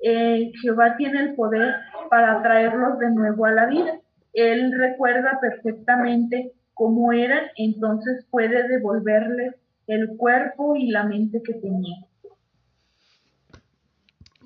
eh, 0.05 0.53
Jehová 0.61 0.97
tiene 0.99 1.20
el 1.20 1.34
poder 1.34 1.76
para 2.11 2.43
traerlos 2.43 2.99
de 2.99 3.11
nuevo 3.11 3.47
a 3.47 3.53
la 3.53 3.66
vida. 3.66 3.99
Él 4.34 4.70
recuerda 4.76 5.38
perfectamente 5.41 6.53
cómo 6.74 7.11
eran, 7.12 7.45
entonces 7.57 8.26
puede 8.30 8.68
devolverles 8.68 9.55
el 9.86 10.16
cuerpo 10.18 10.76
y 10.76 10.91
la 10.91 11.05
mente 11.05 11.43
que 11.43 11.55
tenían. 11.55 12.10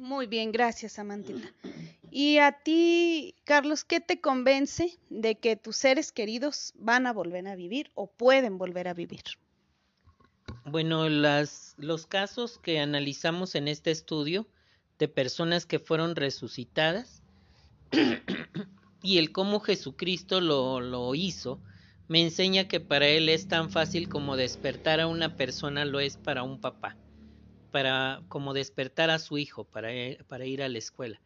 Muy 0.05 0.27
bien, 0.27 0.53
gracias, 0.53 0.99
Amantita. 0.99 1.51
Y 2.11 2.37
a 2.37 2.53
ti, 2.53 3.37
Carlos, 3.45 3.85
¿qué 3.85 4.01
te 4.01 4.21
convence 4.21 4.99
de 5.09 5.37
que 5.37 5.57
tus 5.57 5.77
seres 5.77 6.13
queridos 6.13 6.75
van 6.77 7.07
a 7.07 7.15
volver 7.15 7.49
a 7.49 7.57
vivir 7.57 7.91
o 7.95 8.07
pueden 8.07 8.59
volver 8.59 8.87
a 8.87 8.93
vivir? 8.93 9.23
Bueno, 10.67 11.09
las, 11.09 11.75
los 11.79 12.07
casos 12.07 12.59
que 12.59 12.81
analizamos 12.81 13.55
en 13.55 13.67
este 13.67 13.93
estudio 13.93 14.47
de 14.99 15.09
personas 15.09 15.65
que 15.65 15.79
fueron 15.79 16.17
resucitadas 16.17 17.23
y 19.03 19.17
el 19.17 19.33
cómo 19.33 19.59
Jesucristo 19.61 20.43
lo, 20.43 20.83
lo 20.83 21.15
hizo, 21.15 21.63
me 22.09 22.21
enseña 22.21 22.69
que 22.69 22.79
para 22.79 23.09
él 23.09 23.31
es 23.31 23.49
tan 23.49 23.71
fácil 23.71 24.11
como 24.11 24.37
despertar 24.37 25.01
a 25.01 25.07
una 25.07 25.39
persona 25.39 25.87
lo 25.87 25.99
es 25.99 26.19
para 26.19 26.43
un 26.43 26.61
papá, 26.61 26.95
para 27.75 28.22
como 28.29 28.55
despertar 28.55 29.11
a 29.11 29.18
su 29.18 29.37
hijo 29.37 29.64
para, 29.64 29.93
e, 29.93 30.20
para 30.29 30.47
ir 30.47 30.62
a 30.62 30.68
la 30.68 30.79
escuela. 30.79 31.20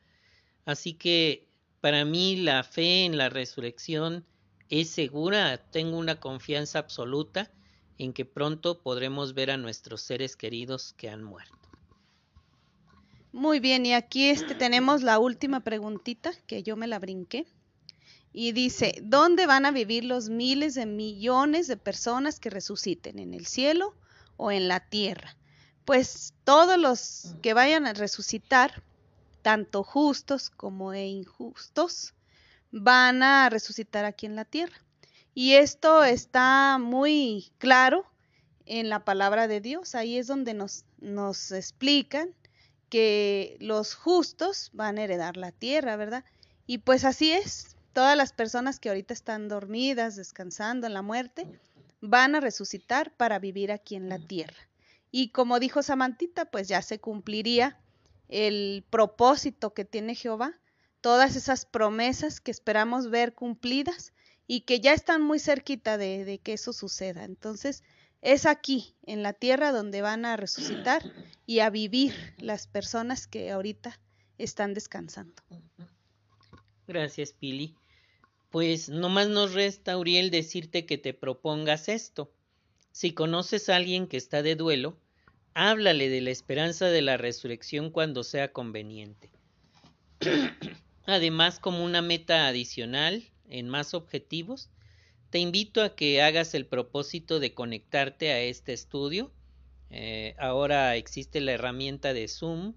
Así 0.65 0.95
que 0.95 1.47
para 1.83 2.07
mí 2.07 2.37
la 2.37 2.65
fe 2.65 3.05
en 3.05 3.19
la 3.19 3.29
resurrección 3.29 4.25
es 4.71 4.89
segura, 4.89 5.59
tengo 5.59 5.99
una 5.99 6.19
confianza 6.21 6.79
absoluta 6.79 7.51
en 7.99 8.15
que 8.15 8.25
pronto 8.25 8.81
podremos 8.81 9.35
ver 9.35 9.51
a 9.51 9.59
nuestros 9.59 10.01
seres 10.01 10.37
queridos 10.37 10.95
que 10.95 11.11
han 11.11 11.23
muerto. 11.23 11.55
Muy 13.31 13.61
bien, 13.61 13.85
y 13.85 13.93
aquí 13.93 14.31
este, 14.31 14.55
tenemos 14.55 15.03
la 15.03 15.19
última 15.19 15.61
preguntita 15.61 16.33
que 16.47 16.63
yo 16.63 16.77
me 16.77 16.87
la 16.87 16.99
brinqué 16.99 17.47
y 18.33 18.53
dice, 18.53 18.95
¿dónde 19.03 19.45
van 19.45 19.67
a 19.67 19.71
vivir 19.71 20.03
los 20.03 20.31
miles 20.31 20.73
de 20.73 20.87
millones 20.87 21.67
de 21.67 21.77
personas 21.77 22.41
que 22.41 22.49
resuciten? 22.49 23.19
¿En 23.19 23.35
el 23.35 23.45
cielo 23.45 23.95
o 24.39 24.51
en 24.51 24.67
la 24.67 24.89
tierra? 24.89 25.37
Pues 25.89 26.35
todos 26.45 26.77
los 26.77 27.35
que 27.41 27.55
vayan 27.55 27.87
a 27.87 27.95
resucitar, 27.95 28.83
tanto 29.41 29.83
justos 29.83 30.51
como 30.51 30.93
e 30.93 31.07
injustos, 31.07 32.13
van 32.71 33.23
a 33.23 33.49
resucitar 33.49 34.05
aquí 34.05 34.27
en 34.27 34.37
la 34.37 34.45
tierra. 34.45 34.77
Y 35.33 35.55
esto 35.55 36.05
está 36.05 36.77
muy 36.79 37.51
claro 37.57 38.05
en 38.67 38.91
la 38.91 39.07
palabra 39.07 39.49
de 39.49 39.63
Dios. 39.63 39.95
Ahí 39.95 40.19
es 40.19 40.27
donde 40.27 40.53
nos, 40.53 40.85
nos 40.99 41.53
explican 41.53 42.35
que 42.91 43.57
los 43.59 43.95
justos 43.95 44.69
van 44.75 44.99
a 44.99 45.05
heredar 45.05 45.39
la 45.39 45.53
tierra, 45.53 45.97
¿verdad? 45.97 46.23
Y 46.67 46.77
pues 46.77 47.07
así 47.07 47.33
es, 47.33 47.79
todas 47.95 48.15
las 48.15 48.35
personas 48.35 48.79
que 48.79 48.91
ahorita 48.91 49.15
están 49.15 49.49
dormidas, 49.49 50.17
descansando 50.17 50.87
en 50.87 50.93
la 50.93 51.01
muerte, 51.01 51.47
van 52.03 52.35
a 52.35 52.41
resucitar 52.41 53.11
para 53.17 53.39
vivir 53.39 53.73
aquí 53.73 53.97
en 53.97 54.11
la 54.11 54.19
tierra. 54.19 54.68
Y 55.11 55.31
como 55.31 55.59
dijo 55.59 55.83
Samantita, 55.83 56.47
pues 56.47 56.69
ya 56.69 56.83
se 56.83 57.01
cumpliría 57.01 57.81
el 58.29 58.85
propósito 58.91 59.73
que 59.73 59.85
tiene 59.85 60.15
Jehová, 60.15 60.59
todas 61.01 61.37
esas 61.37 61.65
promesas 61.65 62.41
que 62.41 62.51
esperamos 62.51 63.11
ver 63.11 63.35
cumplidas 63.35 64.13
y 64.47 64.63
que 64.63 64.81
ya 64.81 64.93
están 64.93 65.23
muy 65.23 65.39
cerquita 65.39 65.99
de, 65.99 66.41
que 66.43 66.55
eso 66.55 66.73
suceda. 66.73 67.25
Entonces, 67.25 67.83
es 68.21 68.47
aquí, 68.47 68.97
en 69.07 69.23
la 69.23 69.33
tierra, 69.33 69.73
donde 69.73 70.03
van 70.03 70.25
a 70.25 70.37
resucitar 70.37 71.03
y 71.47 71.61
a 71.61 71.71
vivir 71.71 72.35
las 72.39 72.67
personas 72.67 73.27
que 73.27 73.51
ahorita 73.51 74.01
están 74.39 74.75
descansando. 74.75 75.43
Gracias, 76.87 77.33
Pili. 77.33 77.77
Pues 78.51 78.89
nomás 78.89 79.29
nos 79.29 79.53
resta, 79.53 79.99
Uriel, 79.99 80.31
decirte 80.31 80.87
que 80.87 80.97
te 80.97 81.13
propongas 81.13 81.89
esto. 81.89 82.33
Si 82.99 83.13
conoces 83.13 83.69
a 83.69 83.77
alguien 83.77 84.09
que 84.09 84.17
está 84.17 84.43
de 84.43 84.57
duelo, 84.57 84.99
háblale 85.55 86.09
de 86.09 86.21
la 86.21 86.31
esperanza 86.31 86.87
de 86.87 87.01
la 87.01 87.17
resurrección 87.17 87.93
cuando 87.93 88.25
sea 88.25 88.51
conveniente. 88.51 89.31
Además, 91.07 91.61
como 91.61 91.85
una 91.85 92.03
meta 92.03 92.49
adicional 92.49 93.23
en 93.49 93.69
más 93.69 93.95
objetivos, 93.95 94.69
te 95.31 95.39
invito 95.39 95.85
a 95.85 95.95
que 95.95 96.23
hagas 96.23 96.55
el 96.55 96.67
propósito 96.67 97.39
de 97.39 97.55
conectarte 97.55 98.33
a 98.33 98.41
este 98.41 98.73
estudio. 98.73 99.31
Eh, 99.91 100.35
ahora 100.37 100.97
existe 100.97 101.41
la 101.41 101.53
herramienta 101.53 102.13
de 102.13 102.27
Zoom, 102.27 102.75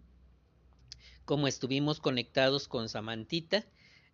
como 1.26 1.48
estuvimos 1.48 2.00
conectados 2.00 2.68
con 2.68 2.90
Samantita 2.90 3.66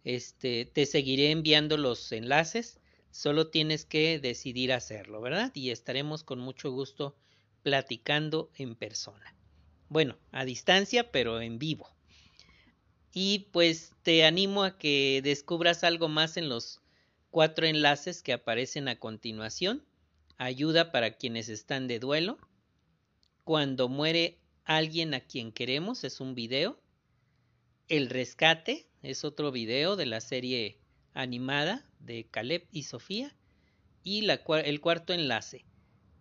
este, 0.06 0.64
te 0.64 0.86
seguiré 0.86 1.32
enviando 1.32 1.76
los 1.76 2.14
enlaces, 2.14 2.80
solo 3.12 3.50
tienes 3.50 3.86
que 3.86 4.20
decidir 4.20 4.74
hacerlo, 4.74 5.22
¿verdad? 5.22 5.52
Y 5.54 5.72
estaremos 5.72 6.24
con 6.24 6.40
mucho 6.40 6.72
gusto 6.72 7.16
platicando 7.64 8.52
en 8.56 8.76
persona. 8.76 9.36
Bueno, 9.90 10.18
a 10.32 10.46
distancia, 10.46 11.12
pero 11.12 11.42
en 11.42 11.60
vivo. 11.60 11.90
Y 13.14 13.48
pues 13.52 13.94
te 14.04 14.26
animo 14.26 14.64
a 14.64 14.78
que 14.78 15.22
descubras 15.24 15.84
algo 15.84 16.08
más 16.08 16.38
en 16.38 16.50
los 16.50 16.82
cuatro 17.32 17.66
enlaces 17.66 18.22
que 18.22 18.34
aparecen 18.34 18.88
a 18.88 19.00
continuación. 19.00 19.84
Ayuda 20.38 20.92
para 20.92 21.18
quienes 21.18 21.50
están 21.50 21.88
de 21.88 22.00
duelo. 22.00 22.38
Cuando 23.44 23.88
muere 23.90 24.38
alguien 24.66 25.14
a 25.14 25.22
quien 25.22 25.52
queremos 25.52 26.04
es 26.04 26.20
un 26.20 26.36
video. 26.36 26.80
El 27.88 28.10
rescate 28.10 28.88
es 29.02 29.24
otro 29.24 29.52
video 29.52 29.96
de 29.96 30.06
la 30.06 30.20
serie 30.20 30.78
animada 31.14 31.87
de 32.00 32.28
Caleb 32.30 32.68
y 32.72 32.84
Sofía. 32.84 33.36
Y 34.04 34.28
el 34.30 34.82
cuarto 34.82 35.14
enlace, 35.14 35.66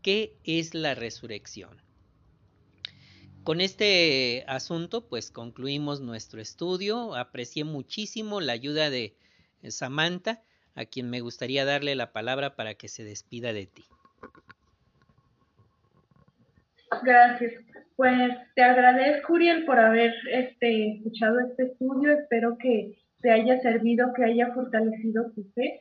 ¿qué 0.02 0.36
es 0.44 0.74
la 0.74 0.94
resurrección? 0.94 1.80
Con 3.44 3.60
este 3.60 4.44
asunto, 4.48 5.08
pues 5.08 5.30
concluimos 5.30 6.00
nuestro 6.00 6.40
estudio. 6.40 7.14
Aprecié 7.14 7.62
muchísimo 7.62 8.40
la 8.40 8.52
ayuda 8.52 8.90
de 8.90 9.16
Samantha, 9.68 10.42
a 10.74 10.84
quien 10.84 11.10
me 11.10 11.20
gustaría 11.20 11.64
darle 11.64 11.94
la 11.94 12.12
palabra 12.12 12.56
para 12.56 12.74
que 12.74 12.88
se 12.88 13.04
despida 13.04 13.52
de 13.52 13.66
ti. 13.66 13.84
Gracias. 17.02 17.52
Pues 17.96 18.16
te 18.54 18.62
agradezco, 18.62 19.32
Uriel, 19.32 19.64
por 19.64 19.78
haber 19.78 20.12
este, 20.30 20.96
escuchado 20.96 21.40
este 21.40 21.64
estudio. 21.64 22.12
Espero 22.12 22.58
que 22.58 22.98
te 23.26 23.32
haya 23.32 23.60
servido, 23.60 24.12
que 24.12 24.22
haya 24.22 24.52
fortalecido 24.54 25.32
tu 25.32 25.42
fe. 25.56 25.80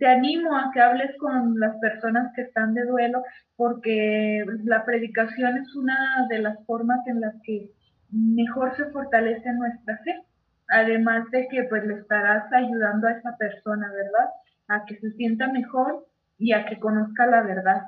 Te 0.00 0.08
animo 0.08 0.56
a 0.56 0.72
que 0.74 0.80
hables 0.80 1.16
con 1.18 1.60
las 1.60 1.76
personas 1.76 2.32
que 2.34 2.42
están 2.42 2.74
de 2.74 2.84
duelo, 2.84 3.22
porque 3.54 4.44
la 4.64 4.84
predicación 4.84 5.58
es 5.58 5.72
una 5.76 6.26
de 6.28 6.40
las 6.40 6.66
formas 6.66 6.98
en 7.06 7.20
las 7.20 7.36
que 7.44 7.70
mejor 8.10 8.76
se 8.76 8.86
fortalece 8.86 9.52
nuestra 9.52 9.98
fe. 9.98 10.20
Además 10.68 11.30
de 11.30 11.46
que 11.46 11.62
pues 11.62 11.84
le 11.84 11.94
estarás 11.94 12.52
ayudando 12.52 13.06
a 13.06 13.12
esa 13.12 13.36
persona, 13.36 13.88
¿verdad? 13.92 14.28
A 14.66 14.84
que 14.84 14.96
se 14.96 15.12
sienta 15.12 15.46
mejor 15.46 16.08
y 16.38 16.54
a 16.54 16.66
que 16.66 16.80
conozca 16.80 17.24
la 17.26 17.42
verdad 17.42 17.82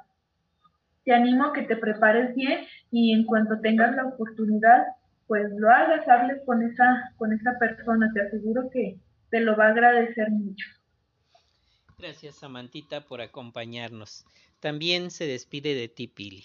te 1.04 1.12
animo 1.12 1.46
a 1.46 1.52
que 1.52 1.62
te 1.62 1.76
prepares 1.76 2.32
bien 2.36 2.60
y 2.92 3.12
en 3.12 3.24
cuanto 3.24 3.58
tengas 3.58 3.94
la 3.96 4.04
oportunidad, 4.04 4.84
pues 5.32 5.50
lo 5.56 5.70
hagas, 5.70 6.06
hables 6.06 6.42
con 6.44 6.62
esa, 6.62 6.84
con 7.16 7.32
esa 7.32 7.58
persona, 7.58 8.10
te 8.12 8.20
aseguro 8.20 8.68
que 8.70 8.98
te 9.30 9.40
lo 9.40 9.56
va 9.56 9.68
a 9.68 9.70
agradecer 9.70 10.30
mucho. 10.30 10.66
Gracias, 11.96 12.34
Samantita, 12.34 13.06
por 13.06 13.22
acompañarnos. 13.22 14.26
También 14.60 15.10
se 15.10 15.26
despide 15.26 15.74
de 15.74 15.88
ti, 15.88 16.06
Pili. 16.06 16.44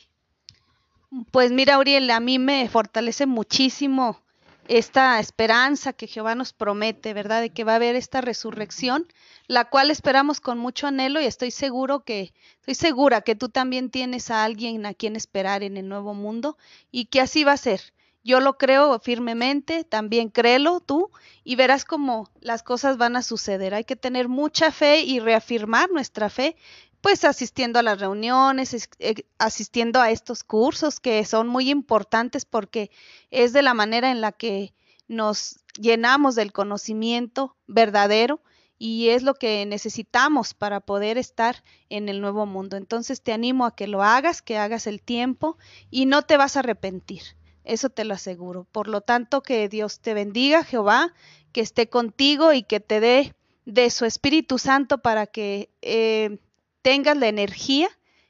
Pues 1.31 1.51
mira, 1.51 1.79
Uriel, 1.79 2.09
a 2.11 2.21
mí 2.21 2.39
me 2.39 2.69
fortalece 2.69 3.25
muchísimo 3.25 4.21
esta 4.69 5.19
esperanza 5.19 5.91
que 5.91 6.07
Jehová 6.07 6.35
nos 6.35 6.53
promete, 6.53 7.13
¿verdad? 7.13 7.41
De 7.41 7.49
que 7.49 7.65
va 7.65 7.73
a 7.73 7.75
haber 7.75 7.97
esta 7.97 8.21
resurrección, 8.21 9.05
la 9.47 9.65
cual 9.65 9.91
esperamos 9.91 10.39
con 10.39 10.59
mucho 10.59 10.88
anhelo 10.88 11.19
y 11.19 11.25
estoy 11.25 11.51
seguro 11.51 12.05
que, 12.05 12.33
estoy 12.61 12.75
segura 12.75 13.19
que 13.19 13.35
tú 13.35 13.49
también 13.49 13.89
tienes 13.89 14.31
a 14.31 14.45
alguien 14.45 14.85
a 14.85 14.93
quien 14.93 15.17
esperar 15.17 15.61
en 15.61 15.75
el 15.75 15.89
nuevo 15.89 16.13
mundo 16.13 16.57
y 16.89 17.07
que 17.07 17.19
así 17.19 17.43
va 17.43 17.51
a 17.51 17.57
ser. 17.57 17.81
Yo 18.28 18.41
lo 18.41 18.57
creo 18.57 18.99
firmemente, 18.99 19.86
también 19.86 20.28
créelo 20.28 20.82
tú 20.82 21.11
y 21.45 21.55
verás 21.55 21.86
cómo 21.86 22.30
las 22.41 22.61
cosas 22.61 22.97
van 22.97 23.15
a 23.15 23.21
suceder. 23.21 23.73
Hay 23.73 23.86
que 23.86 23.95
tener 23.95 24.28
mucha 24.28 24.69
fe 24.69 24.99
y 24.99 25.21
reafirmar 25.21 25.89
nuestra 25.91 26.30
fe 26.30 26.57
pues 26.99 27.23
asistiendo 27.23 27.80
a 27.80 27.84
las 27.84 28.01
reuniones, 28.01 28.89
eh, 28.99 29.23
asistiendo 29.38 30.01
a 30.01 30.11
estos 30.11 30.43
cursos 30.43 30.99
que 30.99 31.23
son 31.23 31.47
muy 31.47 31.69
importantes 31.69 32.43
porque 32.43 32.91
es 33.32 33.53
de 33.53 33.61
la 33.61 33.73
manera 33.73 34.11
en 34.11 34.19
la 34.19 34.34
que 34.34 34.73
nos 35.07 35.61
llenamos 35.80 36.36
del 36.36 36.51
conocimiento 36.51 37.55
verdadero 37.65 38.41
y 38.78 39.07
es 39.07 39.23
lo 39.23 39.36
que 39.36 39.65
necesitamos 39.65 40.53
para 40.53 40.82
poder 40.82 41.17
estar 41.17 41.63
en 41.88 42.09
el 42.09 42.19
nuevo 42.19 42.45
mundo. 42.45 42.75
Entonces 42.75 43.21
te 43.21 43.32
animo 43.32 43.65
a 43.65 43.73
que 43.73 43.88
lo 43.88 44.03
hagas, 44.03 44.41
que 44.41 44.57
hagas 44.57 44.86
el 44.86 45.01
tiempo 45.01 45.57
y 45.89 46.07
no 46.07 46.23
te 46.23 46.36
vas 46.36 46.57
a 46.57 46.59
arrepentir. 46.59 47.23
Eso 47.68 47.89
te 47.89 48.05
lo 48.05 48.13
aseguro. 48.13 48.65
Por 48.72 48.88
lo 48.88 49.01
tanto, 49.01 49.43
que 49.43 49.68
Dios 49.68 49.99
te 49.99 50.13
bendiga, 50.13 50.63
Jehová, 50.63 51.13
que 51.51 51.59
esté 51.59 51.89
contigo 51.89 52.53
y 52.53 52.63
que 52.63 52.80
te 52.80 53.01
dé 53.01 53.36
de 53.65 53.89
su 53.89 54.05
Espíritu 54.05 54.57
Santo 54.57 54.99
para 54.99 55.28
que 55.28 55.70
eh, 55.82 56.39
tengas 56.82 57.18
la 57.18 57.28
energía 57.28 57.89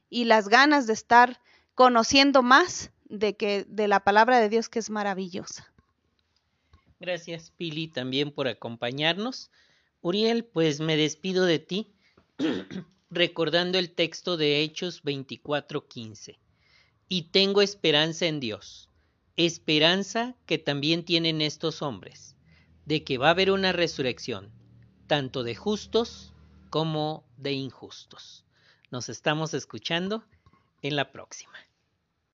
y 0.09 0.25
las 0.25 0.49
ganas 0.49 0.87
de 0.87 0.93
estar 0.93 1.39
conociendo 1.75 2.41
más 2.41 2.89
de 3.05 3.35
que 3.35 3.65
de 3.69 3.87
la 3.87 3.99
palabra 3.99 4.39
de 4.39 4.49
Dios 4.49 4.69
que 4.69 4.79
es 4.79 4.89
maravillosa. 4.89 5.71
Gracias, 6.99 7.51
Pili, 7.55 7.87
también 7.87 8.31
por 8.31 8.47
acompañarnos. 8.47 9.51
Uriel, 10.01 10.45
pues 10.45 10.79
me 10.79 10.97
despido 10.97 11.45
de 11.45 11.59
ti 11.59 11.93
recordando 13.11 13.77
el 13.77 13.91
texto 13.91 14.35
de 14.35 14.61
Hechos 14.61 15.03
24:15. 15.03 16.39
Y 17.07 17.29
tengo 17.29 17.61
esperanza 17.61 18.25
en 18.25 18.39
Dios, 18.39 18.86
esperanza 19.37 20.35
que 20.47 20.57
también 20.57 21.05
tienen 21.05 21.41
estos 21.41 21.81
hombres, 21.81 22.35
de 22.85 23.03
que 23.03 23.17
va 23.17 23.27
a 23.27 23.31
haber 23.31 23.51
una 23.51 23.71
resurrección, 23.71 24.51
tanto 25.05 25.43
de 25.43 25.55
justos 25.55 26.33
como 26.69 27.23
de 27.37 27.53
injustos. 27.53 28.45
Nos 28.89 29.09
estamos 29.09 29.53
escuchando 29.53 30.23
en 30.81 30.95
la 30.95 31.11
próxima. 31.11 31.66